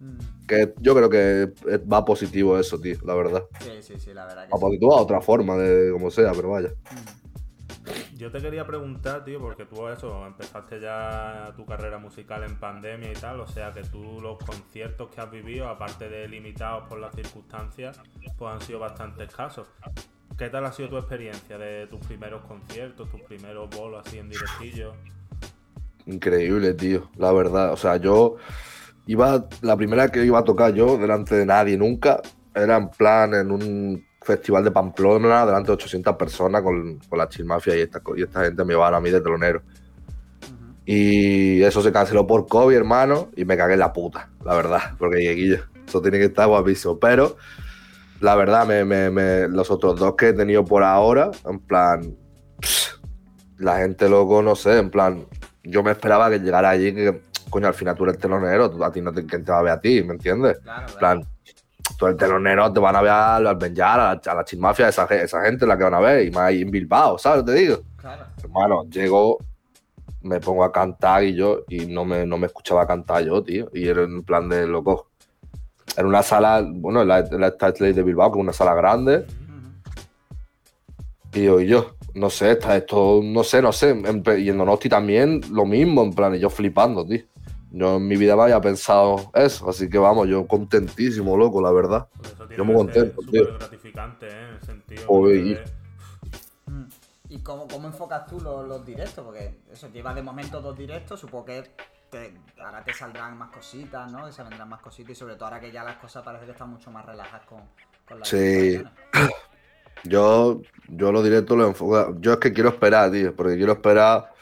[0.00, 0.18] Mm.
[0.46, 1.52] Que yo creo que
[1.92, 3.42] va positivo eso, tío, la verdad.
[3.60, 4.60] Sí, sí, sí, la verdad que Va sí.
[4.64, 6.68] positivo a otra forma, de como sea, pero vaya.
[6.68, 7.25] Mm.
[8.16, 13.10] Yo te quería preguntar, tío, porque tú eso, empezaste ya tu carrera musical en pandemia
[13.10, 16.98] y tal, o sea que tú los conciertos que has vivido, aparte de limitados por
[16.98, 18.00] las circunstancias,
[18.36, 19.68] pues han sido bastante escasos.
[20.38, 24.28] ¿Qué tal ha sido tu experiencia de tus primeros conciertos, tus primeros bolos así en
[24.28, 24.94] directillo?
[26.06, 27.72] Increíble, tío, la verdad.
[27.72, 28.36] O sea, yo
[29.06, 32.20] iba, la primera que iba a tocar yo delante de nadie nunca,
[32.54, 37.28] era en plan en un festival de Pamplona, delante de 800 personas con, con la
[37.28, 39.62] Chill Mafia y esta, y esta gente me llevaban a mí de telonero.
[40.84, 44.80] Y eso se canceló por COVID, hermano, y me cagué en la puta, la verdad,
[44.98, 46.98] porque Guillo, eso tiene que estar guapísimo.
[46.98, 47.36] Pero
[48.20, 52.16] la verdad, me, me, me- los otros dos que he tenido por ahora, en plan,
[52.60, 53.00] pss,
[53.58, 55.26] la gente loco, no sé, en plan,
[55.64, 57.20] yo me esperaba que llegara allí, que
[57.50, 59.72] coño, al final tú eres telonero, a ti no te, ¿quién te va a ver
[59.72, 60.58] a ti, ¿me entiendes?
[60.60, 61.24] Claro, En plan,
[61.96, 64.58] tú eres telonero, te van a ver al al Benjar, a la, a la Chill
[64.60, 67.44] Mafia, esa, esa gente la que van a ver, y más ahí en Bilbao, ¿sabes?
[67.44, 67.78] Te digo.
[67.96, 68.24] claro.
[68.42, 69.38] Hermano, llego,
[70.22, 73.68] me pongo a cantar y yo, y no me, no me escuchaba cantar yo, tío.
[73.72, 75.08] Y era en plan de loco.
[75.96, 79.24] Era una sala, bueno, en la, la de Bilbao, que es una sala grande.
[81.32, 83.90] Y yo, y yo, no sé, está esto, no sé, no sé.
[83.90, 87.22] en- y en Donosti también lo mismo, en plan, y yo flipando, tío.
[87.70, 91.72] Yo en mi vida me había pensado eso, así que vamos, yo contentísimo, loco, la
[91.72, 92.08] verdad.
[92.48, 93.58] Tiene Yo muy contento, súper tío.
[93.58, 94.48] gratificante, ¿eh?
[94.48, 95.58] En el sentido y-
[96.66, 96.84] Mm.
[97.28, 99.24] ¿Y cómo, cómo enfocas tú los, los directos?
[99.24, 101.70] Porque eso lleva de momento dos directos, supongo que
[102.10, 104.28] te- ahora te saldrán más cositas, ¿no?
[104.28, 106.52] Y se vendrán más cositas y sobre todo ahora que ya las cosas parece que
[106.52, 107.60] están mucho más relajadas con,
[108.08, 108.80] con las Sí.
[110.04, 112.14] Yo, yo lo directo lo enfoco.
[112.20, 114.32] Yo es que quiero esperar, tío, porque quiero esperar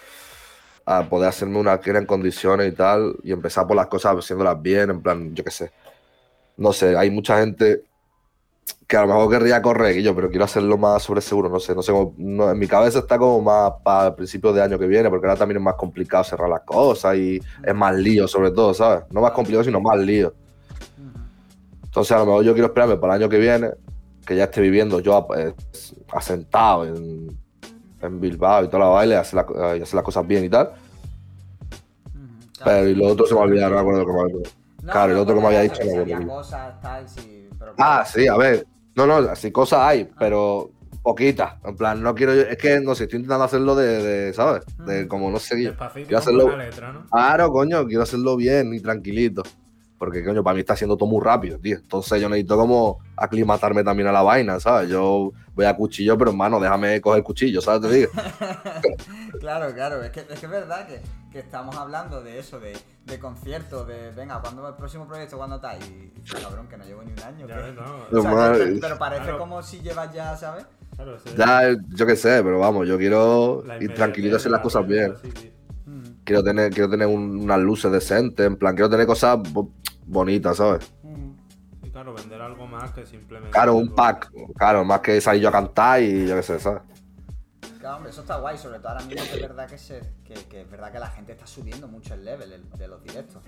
[0.87, 4.61] a poder hacerme una gira en condiciones y tal, y empezar por las cosas haciéndolas
[4.61, 5.73] bien, en plan, yo qué sé.
[6.57, 7.83] No sé, hay mucha gente
[8.87, 11.75] que a lo mejor querría correr, yo, pero quiero hacerlo más sobre seguro, no sé,
[11.75, 14.79] no sé, cómo- no, en mi cabeza está como más para el principio de año
[14.79, 18.29] que viene, porque ahora también es más complicado cerrar las cosas y es más lío
[18.29, 19.05] sobre todo, ¿sabes?
[19.11, 20.35] No más complicado, sino más lío.
[21.85, 23.71] Entonces, a lo mejor yo quiero esperarme para el año que viene,
[24.27, 25.55] que ya esté viviendo yo pues,
[26.13, 27.39] asentado en,
[28.05, 30.49] en Bilbao y toda la baile, y hacer, la- y hacer las cosas bien y
[30.49, 30.71] tal.
[32.65, 35.17] Pero y lo otro se me olvidó, no me acuerdo cómo me No, claro, el
[35.17, 36.35] no, otro que me había dicho, no me había acuerdo.
[36.37, 38.67] cosas, tal, sí, pero Ah, sí, a ver.
[38.97, 40.71] No, no, así cosas hay, pero
[41.03, 41.55] poquitas.
[41.65, 42.33] En plan, no quiero.
[42.33, 44.63] Es que no sé, estoy intentando hacerlo de, de, ¿sabes?
[44.87, 45.57] De como no sé.
[45.57, 46.57] Despacito Quiero hacerlo.
[46.57, 47.07] letra, ¿no?
[47.11, 49.43] Claro, coño, quiero hacerlo bien y tranquilito.
[50.05, 51.77] Porque, coño, para mí está haciendo todo muy rápido, tío.
[51.77, 54.89] Entonces yo necesito como aclimatarme también a la vaina, ¿sabes?
[54.91, 57.81] Yo voy a cuchillo, pero hermano, déjame coger cuchillo, ¿sabes?
[57.89, 58.11] Te digo.
[59.41, 61.01] Claro, claro, es que es, que es verdad que,
[61.33, 65.57] que estamos hablando de eso, de, de conciertos, de venga, ¿cuándo el próximo proyecto cuándo
[65.57, 65.77] está?
[65.77, 67.45] Y, y, cabrón, que no llevo ni un año.
[67.45, 67.49] O
[68.23, 69.39] sea, que- pero, pero parece Claro.
[69.39, 70.67] como si llevas ya, ¿sabes?
[70.97, 74.61] Claro, ese- Ya, yo qué sé, pero vamos, yo quiero ir tranquilito a hacer las
[74.61, 75.15] la cosas bien.
[75.21, 75.51] sí, sí.
[76.25, 79.71] Quiero tener, quiero tener un- unas luces decentes, en plan, quiero tener cosas bo-
[80.07, 80.91] bonitas, ¿sabes?
[81.83, 83.53] Sí, claro, vender algo más que simplemente.
[83.53, 86.59] Claro, un algo- pack, claro, más que salir yo a cantar y yo qué sé,
[86.59, 86.83] ¿sabes?
[87.79, 90.33] Claro, hombre, eso está guay, sobre todo ahora mismo que es verdad que, se, que,
[90.49, 93.43] que es verdad que la gente está subiendo mucho el level el- de los directos.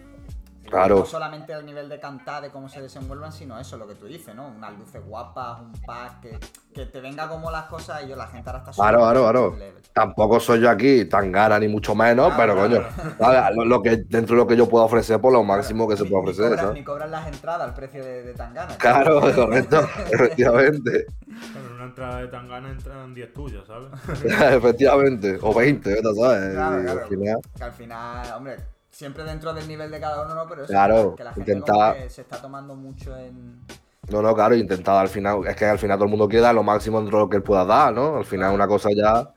[0.70, 0.98] Claro.
[1.00, 4.06] No solamente al nivel de cantar, de cómo se desenvuelvan, sino eso, lo que tú
[4.06, 4.48] dices, ¿no?
[4.48, 6.38] Unas luces guapas, un pack, que,
[6.74, 9.56] que te venga como las cosas y yo, la gente ahora está Claro, claro, claro.
[9.92, 12.84] Tampoco soy yo aquí tan gara ni mucho menos, Claro, pero
[13.18, 13.54] coño.
[13.54, 16.04] Lo, lo que, dentro de lo que yo puedo ofrecer, por lo máximo que se
[16.04, 16.74] puede ofrecer, cobran-.
[16.74, 18.76] Ni cobran las entradas al precio de, de Tangana.
[18.76, 21.06] Claro, correcto, efectivamente,
[21.52, 23.88] Claro, en una entrada de Tangana entran 10 tuyos, ¿sabes?
[24.54, 26.10] efectivamente, o 20, ¿verdad?
[26.14, 26.54] ¿sabes?
[26.54, 27.00] Claro, Y claro.
[27.02, 28.56] al final- Que al final, hombre,
[28.96, 30.48] siempre dentro del nivel de cada uno, ¿no?
[30.48, 33.60] Pero eso, Claro, que la gente intenta- como que se está tomando mucho en...
[34.08, 36.54] No, no, claro, intentado al final, es que al final todo el mundo quiere dar
[36.54, 38.16] lo máximo dentro de lo que él pueda dar, ¿no?
[38.16, 39.28] Al final una cosa ya,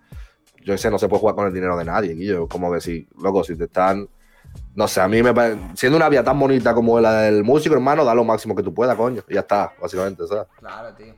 [0.63, 3.05] yo sé, no se puede jugar con el dinero de nadie, Guillo, como que si,
[3.21, 4.07] loco, si te están,
[4.75, 7.75] no sé, a mí me parece, siendo una vía tan bonita como la del músico,
[7.75, 10.47] hermano, da lo máximo que tú puedas, coño, y ya está, básicamente, ¿sabes?
[10.57, 11.13] Claro, tío.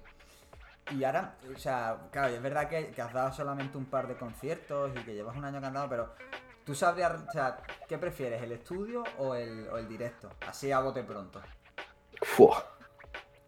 [0.98, 4.16] Y ahora, o sea, claro, es verdad que, que has dado solamente un par de
[4.16, 6.10] conciertos y que llevas un año cantando, pero
[6.66, 7.58] tú sabrías, o sea,
[7.88, 10.30] ¿qué prefieres, el estudio o el, o el directo?
[10.48, 11.42] Así a bote pronto.
[12.22, 12.66] Fua.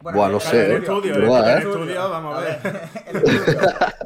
[0.02, 2.60] Bueno, Buah, no sé, el estudio, el el estudio, estudio, vamos a ver.
[3.08, 3.60] el, estudio,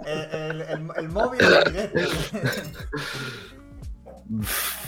[0.05, 1.99] el, el- el- el móvil o el directo.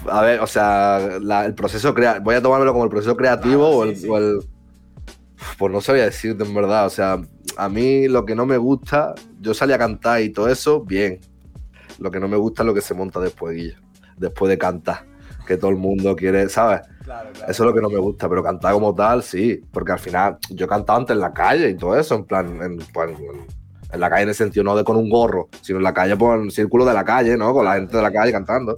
[0.09, 3.63] A ver, o sea, la- el proceso crea voy a tomármelo como el proceso creativo
[3.69, 4.07] Claro, o, el, sí, sí.
[4.09, 4.39] o el-
[5.57, 7.17] Pues no sabía decirte en verdad, o sea,
[7.57, 11.19] a mí lo que no me gusta, yo salí a cantar y todo eso, bien.
[11.97, 13.77] Lo que no me gusta es lo que se monta después, Guillo,
[14.19, 15.05] después de cantar,
[15.47, 16.81] que todo el mundo quiere, ¿sabes?
[17.03, 17.51] Claro, claro.
[17.51, 20.37] Eso es lo que no me gusta, pero cantar como tal, sí, porque al final
[20.49, 23.47] yo he cantado antes en la calle y todo eso, en plan, en, pues, en-
[23.91, 26.15] en la calle en el sentido no de con un gorro, sino en la calle,
[26.15, 27.51] pues en el círculo de la calle, ¿no?
[27.53, 28.75] Con la gente de la calle cantando.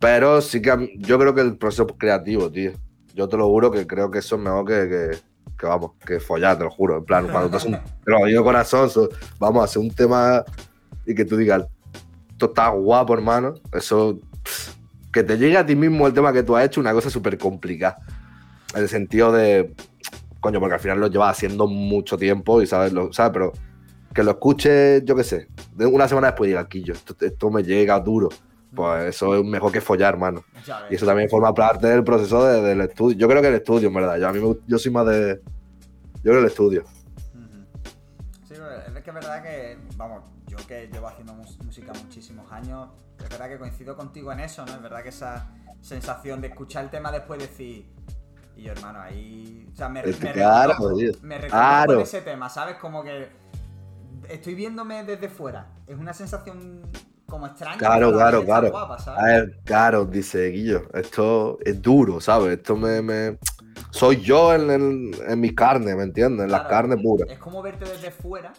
[0.00, 2.72] Pero sí que yo creo que el proceso creativo, tío,
[3.14, 5.18] yo te lo juro que creo que eso es mejor que, que,
[5.58, 6.98] que, vamos, que follar, te lo juro.
[6.98, 9.08] En plan, cuando tú haces un, te lo digo corazón, so-
[9.38, 10.44] vamos a hacer un tema
[11.06, 11.64] y que tú digas,
[12.34, 14.74] esto está guapo, hermano, eso pff,
[15.12, 17.38] que te llegue a ti mismo el tema que tú has hecho, una cosa súper
[17.38, 17.96] complicada.
[18.74, 19.72] En el sentido de,
[20.40, 23.32] coño, porque al final lo llevas haciendo mucho tiempo y sabes, lo, ¿sabes?
[23.32, 23.52] Pero
[24.12, 27.62] que lo escuches, yo qué sé, una semana después diga, aquí yo, esto, esto me
[27.62, 28.28] llega duro.
[28.74, 30.44] Pues eso es mejor que follar, hermano.
[30.90, 33.16] Y eso también forma parte del proceso de- del estudio.
[33.16, 34.16] Yo creo que el estudio, en verdad.
[34.18, 35.40] Yo, a mí me yo soy más de.
[36.24, 36.82] Yo creo el estudio.
[38.48, 40.22] Sí, pero es que es verdad que, vamos,
[40.56, 42.88] yo que llevo haciendo música muchísimos años,
[43.18, 44.72] es verdad que coincido contigo en eso, ¿no?
[44.72, 45.50] Es verdad que esa
[45.80, 47.90] sensación de escuchar el tema después decir,
[48.56, 49.68] y yo, hermano, ahí.
[49.72, 50.74] O sea, me, Es que me claro,
[51.22, 52.00] me reconozco Claro.
[52.00, 52.76] ese tema, ¿sabes?
[52.76, 53.28] Como que
[54.28, 55.66] estoy viéndome desde fuera.
[55.86, 56.82] Es una sensación
[57.26, 57.78] como extraña.
[57.78, 58.70] Claro, claro, claro.
[58.70, 60.88] guapa, ver, claro, dice Guillo.
[60.94, 62.58] Esto es duro, ¿sabes?
[62.58, 63.02] Esto me.
[63.02, 63.38] me-
[63.90, 66.44] Soy yo en, en, en mi carne, ¿me entiendes?
[66.44, 67.28] En las Claro, carnes puras.
[67.30, 68.52] Es como verte desde fuera.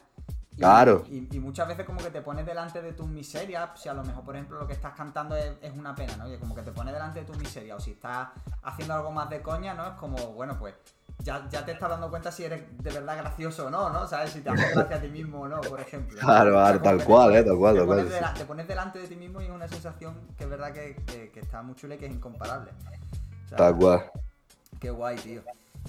[0.55, 1.03] Y- Claro.
[1.09, 4.03] Y, y muchas veces como que te pones delante de tus miserias, si a lo
[4.03, 6.31] mejor, por ejemplo, lo que estás cantando es, es una pena, ¿no?
[6.33, 8.29] Y como que te pones delante de tus miserias, o si estás
[8.63, 9.85] haciendo algo más de coña, ¿no?
[9.85, 10.73] Es como, bueno, pues
[11.19, 14.07] ya, ya te estás dando cuenta si eres de verdad gracioso o no, ¿no?
[14.07, 14.31] ¿Sabes?
[14.31, 16.19] Si te haces gracia a ti mismo o no, por ejemplo.
[16.19, 18.19] Claro, tal te cual, eh, tal cual, Te tal cual, pones, sí.
[18.19, 20.95] dela- te pones delante de ti mismo y es una sensación que es verdad que,
[21.07, 22.71] que- que está muy chula y que es incomparable.
[23.45, 24.11] O sea, Tal cual.
[24.79, 25.41] Qué guay, tío.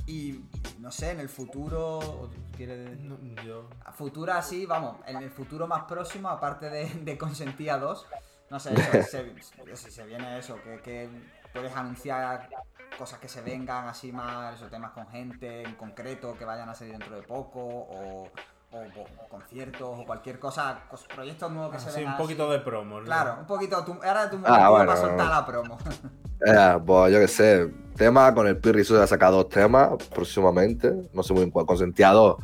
[0.06, 0.40] Y
[0.78, 1.98] no sé, en el futuro.
[1.98, 2.98] ¿o ¿Quieres.?
[3.00, 3.68] No, yo.
[3.84, 8.06] A futuro así, vamos, en el futuro más próximo, aparte de, de Consentía 2,
[8.50, 11.08] no sé, eso, se, si se viene eso, que, que
[11.52, 12.48] puedes anunciar
[12.96, 16.74] cosas que se vengan así más, esos temas con gente en concreto que vayan a
[16.74, 18.28] salir dentro de poco, o,
[18.72, 22.14] o- o conciertos, o cualquier cosa, cos- proyectos nuevos que se Así, vengan.
[22.14, 22.52] un poquito así.
[22.52, 22.98] de promo.
[23.00, 23.04] ¿no?
[23.06, 25.78] Claro, un poquito, tu, ahora tu Ah, momento bueno, para soltar la promo.
[26.46, 30.92] Eh, pues yo qué sé, tema con el Pirri Suda ha sacado dos temas próximamente,
[31.14, 32.36] no sé muy bien cuál, consentía dos.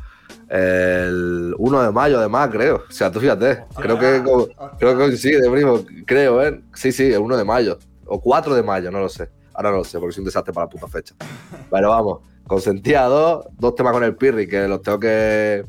[0.49, 2.77] El 1 de mayo, además, creo.
[2.89, 4.55] O sea, tú fíjate, creo que, hostia.
[4.79, 6.59] creo que coincide, primo, creo, ¿eh?
[6.73, 7.77] Sí, sí, el 1 de mayo.
[8.07, 9.29] O 4 de mayo, no lo sé.
[9.53, 11.13] Ahora no lo sé, porque soy un desastre para la puta fecha.
[11.69, 15.63] Pero vamos, consentía dos, dos temas con el Pirri, que los tengo que.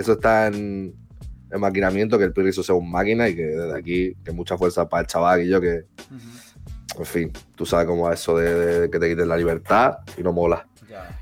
[0.00, 0.94] Que eso está en,
[1.50, 4.88] en maquinamiento, que el Pirri sea un máquina y que desde aquí, que mucha fuerza
[4.88, 5.84] para el chaval y yo que
[6.98, 10.22] en fin, tú sabes cómo es eso de, de que te quiten la libertad y
[10.22, 10.66] no mola.
[10.88, 11.19] ya.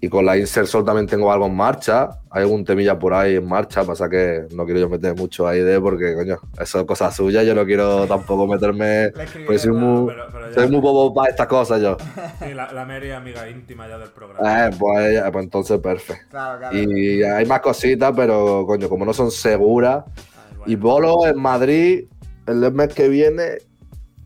[0.00, 2.08] Y con la Insert Sol también tengo algo en marcha.
[2.30, 3.82] Hay algún temilla por ahí en marcha.
[3.84, 7.42] Pasa que no quiero yo meter mucho ahí de porque, coño, eso es cosa suya.
[7.42, 9.10] Yo no quiero tampoco meterme.
[9.46, 11.96] Pues soy muy, Pero, pero soy muy bobo para estas cosas yo.
[12.38, 14.66] sí, la, la Mary es amiga íntima ya del programa.
[14.66, 16.26] Eh, pues, pues entonces, perfecto.
[16.30, 16.78] Claro, claro.
[16.78, 20.04] Y hay más cositas, pero, coño, como no son seguras.
[20.06, 20.72] Ay, bueno.
[20.72, 22.04] Y Bolo en Madrid,
[22.46, 23.58] el mes que viene,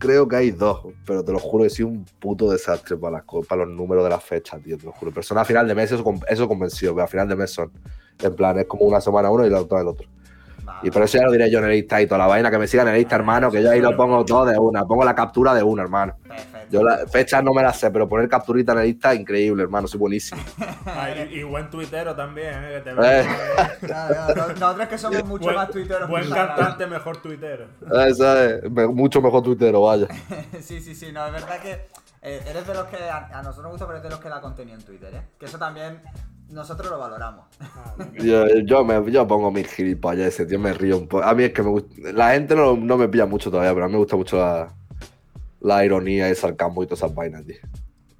[0.03, 3.45] creo que hay dos, pero te lo juro que soy un puto desastre para, las,
[3.47, 5.13] para los números de las fechas, tío, te lo juro.
[5.13, 7.71] Pero a final de mes, eso, eso convenció, que a final de mes son.
[8.19, 10.07] En plan, es como una semana uno y la otra el otro.
[10.81, 12.57] Y por eso ya lo diré yo en el Insta y toda la vaina, que
[12.57, 14.85] me sigan en el Insta, Ah, hermano, que yo ahí lo pongo todo de una,
[14.85, 16.15] pongo la captura de una, hermano.
[16.27, 16.67] Perfecto.
[16.69, 19.87] Yo las fechas no me las sé, pero poner capturita en el Insta, increíble, hermano,
[19.87, 20.41] soy buenísimo.
[20.85, 22.69] Ay, y, y buen tuitero también, ¿eh?
[22.75, 22.93] Que te Eh.
[22.97, 23.27] ves-
[23.81, 26.09] Claro, claro, Nosotros que somos mucho buen, más tuiteros.
[26.09, 27.65] Buen cantante, mejor tuitero.
[28.07, 30.07] Eso es, mucho mejor tuitero, vaya.
[30.61, 31.71] Sí, sí, sí, no, es verdad que
[32.21, 34.29] eh, eres de los que a, a nosotros nos gusta, pero eres de los que
[34.29, 35.21] da contenido en Twitter, ¿eh?
[35.39, 36.01] Que eso también
[36.49, 37.45] nosotros lo valoramos.
[38.19, 41.23] Yo, yo, me, yo pongo mis gilipollas, tío, me río un poco.
[41.23, 42.11] A mí es que me gusta.
[42.13, 44.73] La gente no, no me pilla mucho todavía, pero a mí me gusta mucho la,
[45.61, 47.57] la ironía y el sarcasmo y todas esas vainas, tío.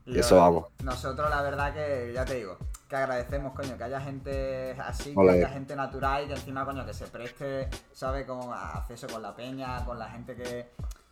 [0.05, 0.65] Y eso vamos.
[0.83, 2.57] Nosotros, la verdad que, ya te digo,
[2.89, 6.85] que agradecemos, coño, que haya gente así, que haya gente natural y que encima, coño,
[6.85, 8.25] que se preste, ¿sabes?
[8.25, 10.69] Como acceso con la peña, con la gente que.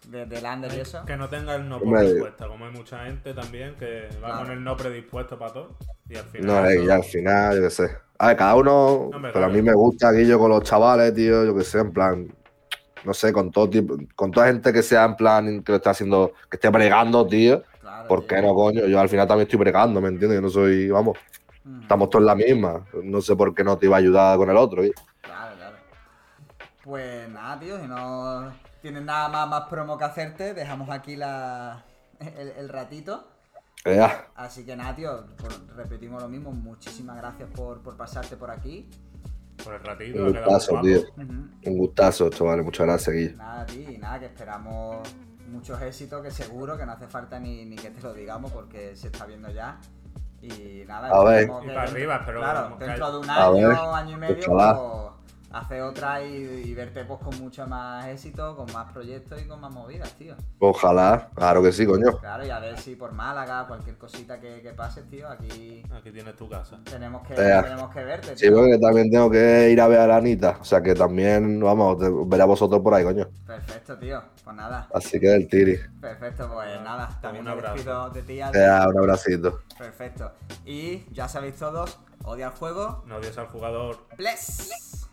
[0.07, 1.05] De, del under y eso.
[1.05, 4.43] Que no tenga el no respuesta, como hay mucha gente también que va Claro.
[4.43, 5.77] con el no predispuesto para todo.
[6.09, 6.47] Y al final.
[6.47, 7.97] No, eh, eso- y al final, yo qué sé.
[8.17, 9.09] A ver, cada uno.
[9.33, 11.91] Pero a mí me gusta aquí yo con los chavales, tío, yo qué sé, en
[11.91, 12.27] plan.
[13.03, 15.89] No sé, con todo tipo, con toda gente que sea en plan, que lo esté
[15.89, 17.63] haciendo, que esté bregando, tío.
[17.79, 18.27] Claro, ¿Por tío.
[18.27, 18.85] qué no, coño?
[18.85, 20.37] Yo al final también estoy bregando, ¿me entiendes?
[20.37, 21.17] Yo no soy, vamos,
[21.81, 22.85] estamos todos en la misma.
[23.03, 24.91] No sé por qué no te iba a ayudar con el otro, ¿eh?
[25.21, 25.77] Claro, claro.
[26.83, 31.83] Pues nada, tío, si no tienes nada más, más promo que hacerte, dejamos aquí la,
[32.19, 33.27] el, el ratito.
[33.85, 34.27] Ya.
[34.35, 36.51] Así que nada, tío, por- repetimos lo mismo.
[36.51, 38.89] Muchísimas gracias por, por pasarte por aquí.
[39.63, 40.99] Por el ratito, Un gustazo, tío.
[40.99, 41.33] Ujú.
[41.65, 42.63] Un gustazo, chavales.
[42.65, 43.35] Muchas gracias, Guille.
[43.35, 44.97] Nada, tío, y nada, que esperamos
[45.49, 48.95] muchos éxitos, que seguro que no hace falta ni, ni que te lo digamos porque
[48.95, 49.79] se está viendo ya.
[50.41, 51.41] Y nada, A ver.
[51.41, 54.19] esperemos Y que para dentro- arriba, pero Claro, dentro de un año, ver, año y
[54.19, 54.45] medio, pues,
[55.53, 59.59] hacer otra y, y verte pues con mucho más éxito, con más proyectos y con
[59.59, 60.35] más movidas, tío.
[60.59, 62.17] Ojalá, claro que sí, coño.
[62.19, 66.11] Claro, y a ver si por Málaga, cualquier cosita que, que pase, tío, aquí Aquí
[66.11, 66.79] tienes tu casa.
[66.83, 68.55] tenemos que, Eh, tenemos que verte, Sí, tío.
[68.55, 70.57] porque también tengo que ir a ver a la Anita.
[70.61, 73.27] O sea que también, vamos, te- ver a vosotros por ahí, coño.
[73.45, 74.21] Perfecto, tío.
[74.43, 75.77] Pues nada, Así que el tiri.
[75.99, 77.19] perfecto, pues nada.
[77.21, 77.73] También un abrazo.
[77.75, 78.57] despido de ti, Aldi.
[78.57, 79.61] Eh, un abracito.
[79.77, 80.31] Perfecto.
[80.65, 83.03] Y ya sabéis todos, odia el juego.
[83.05, 83.97] No odies al jugador.
[84.17, 85.09] Bless.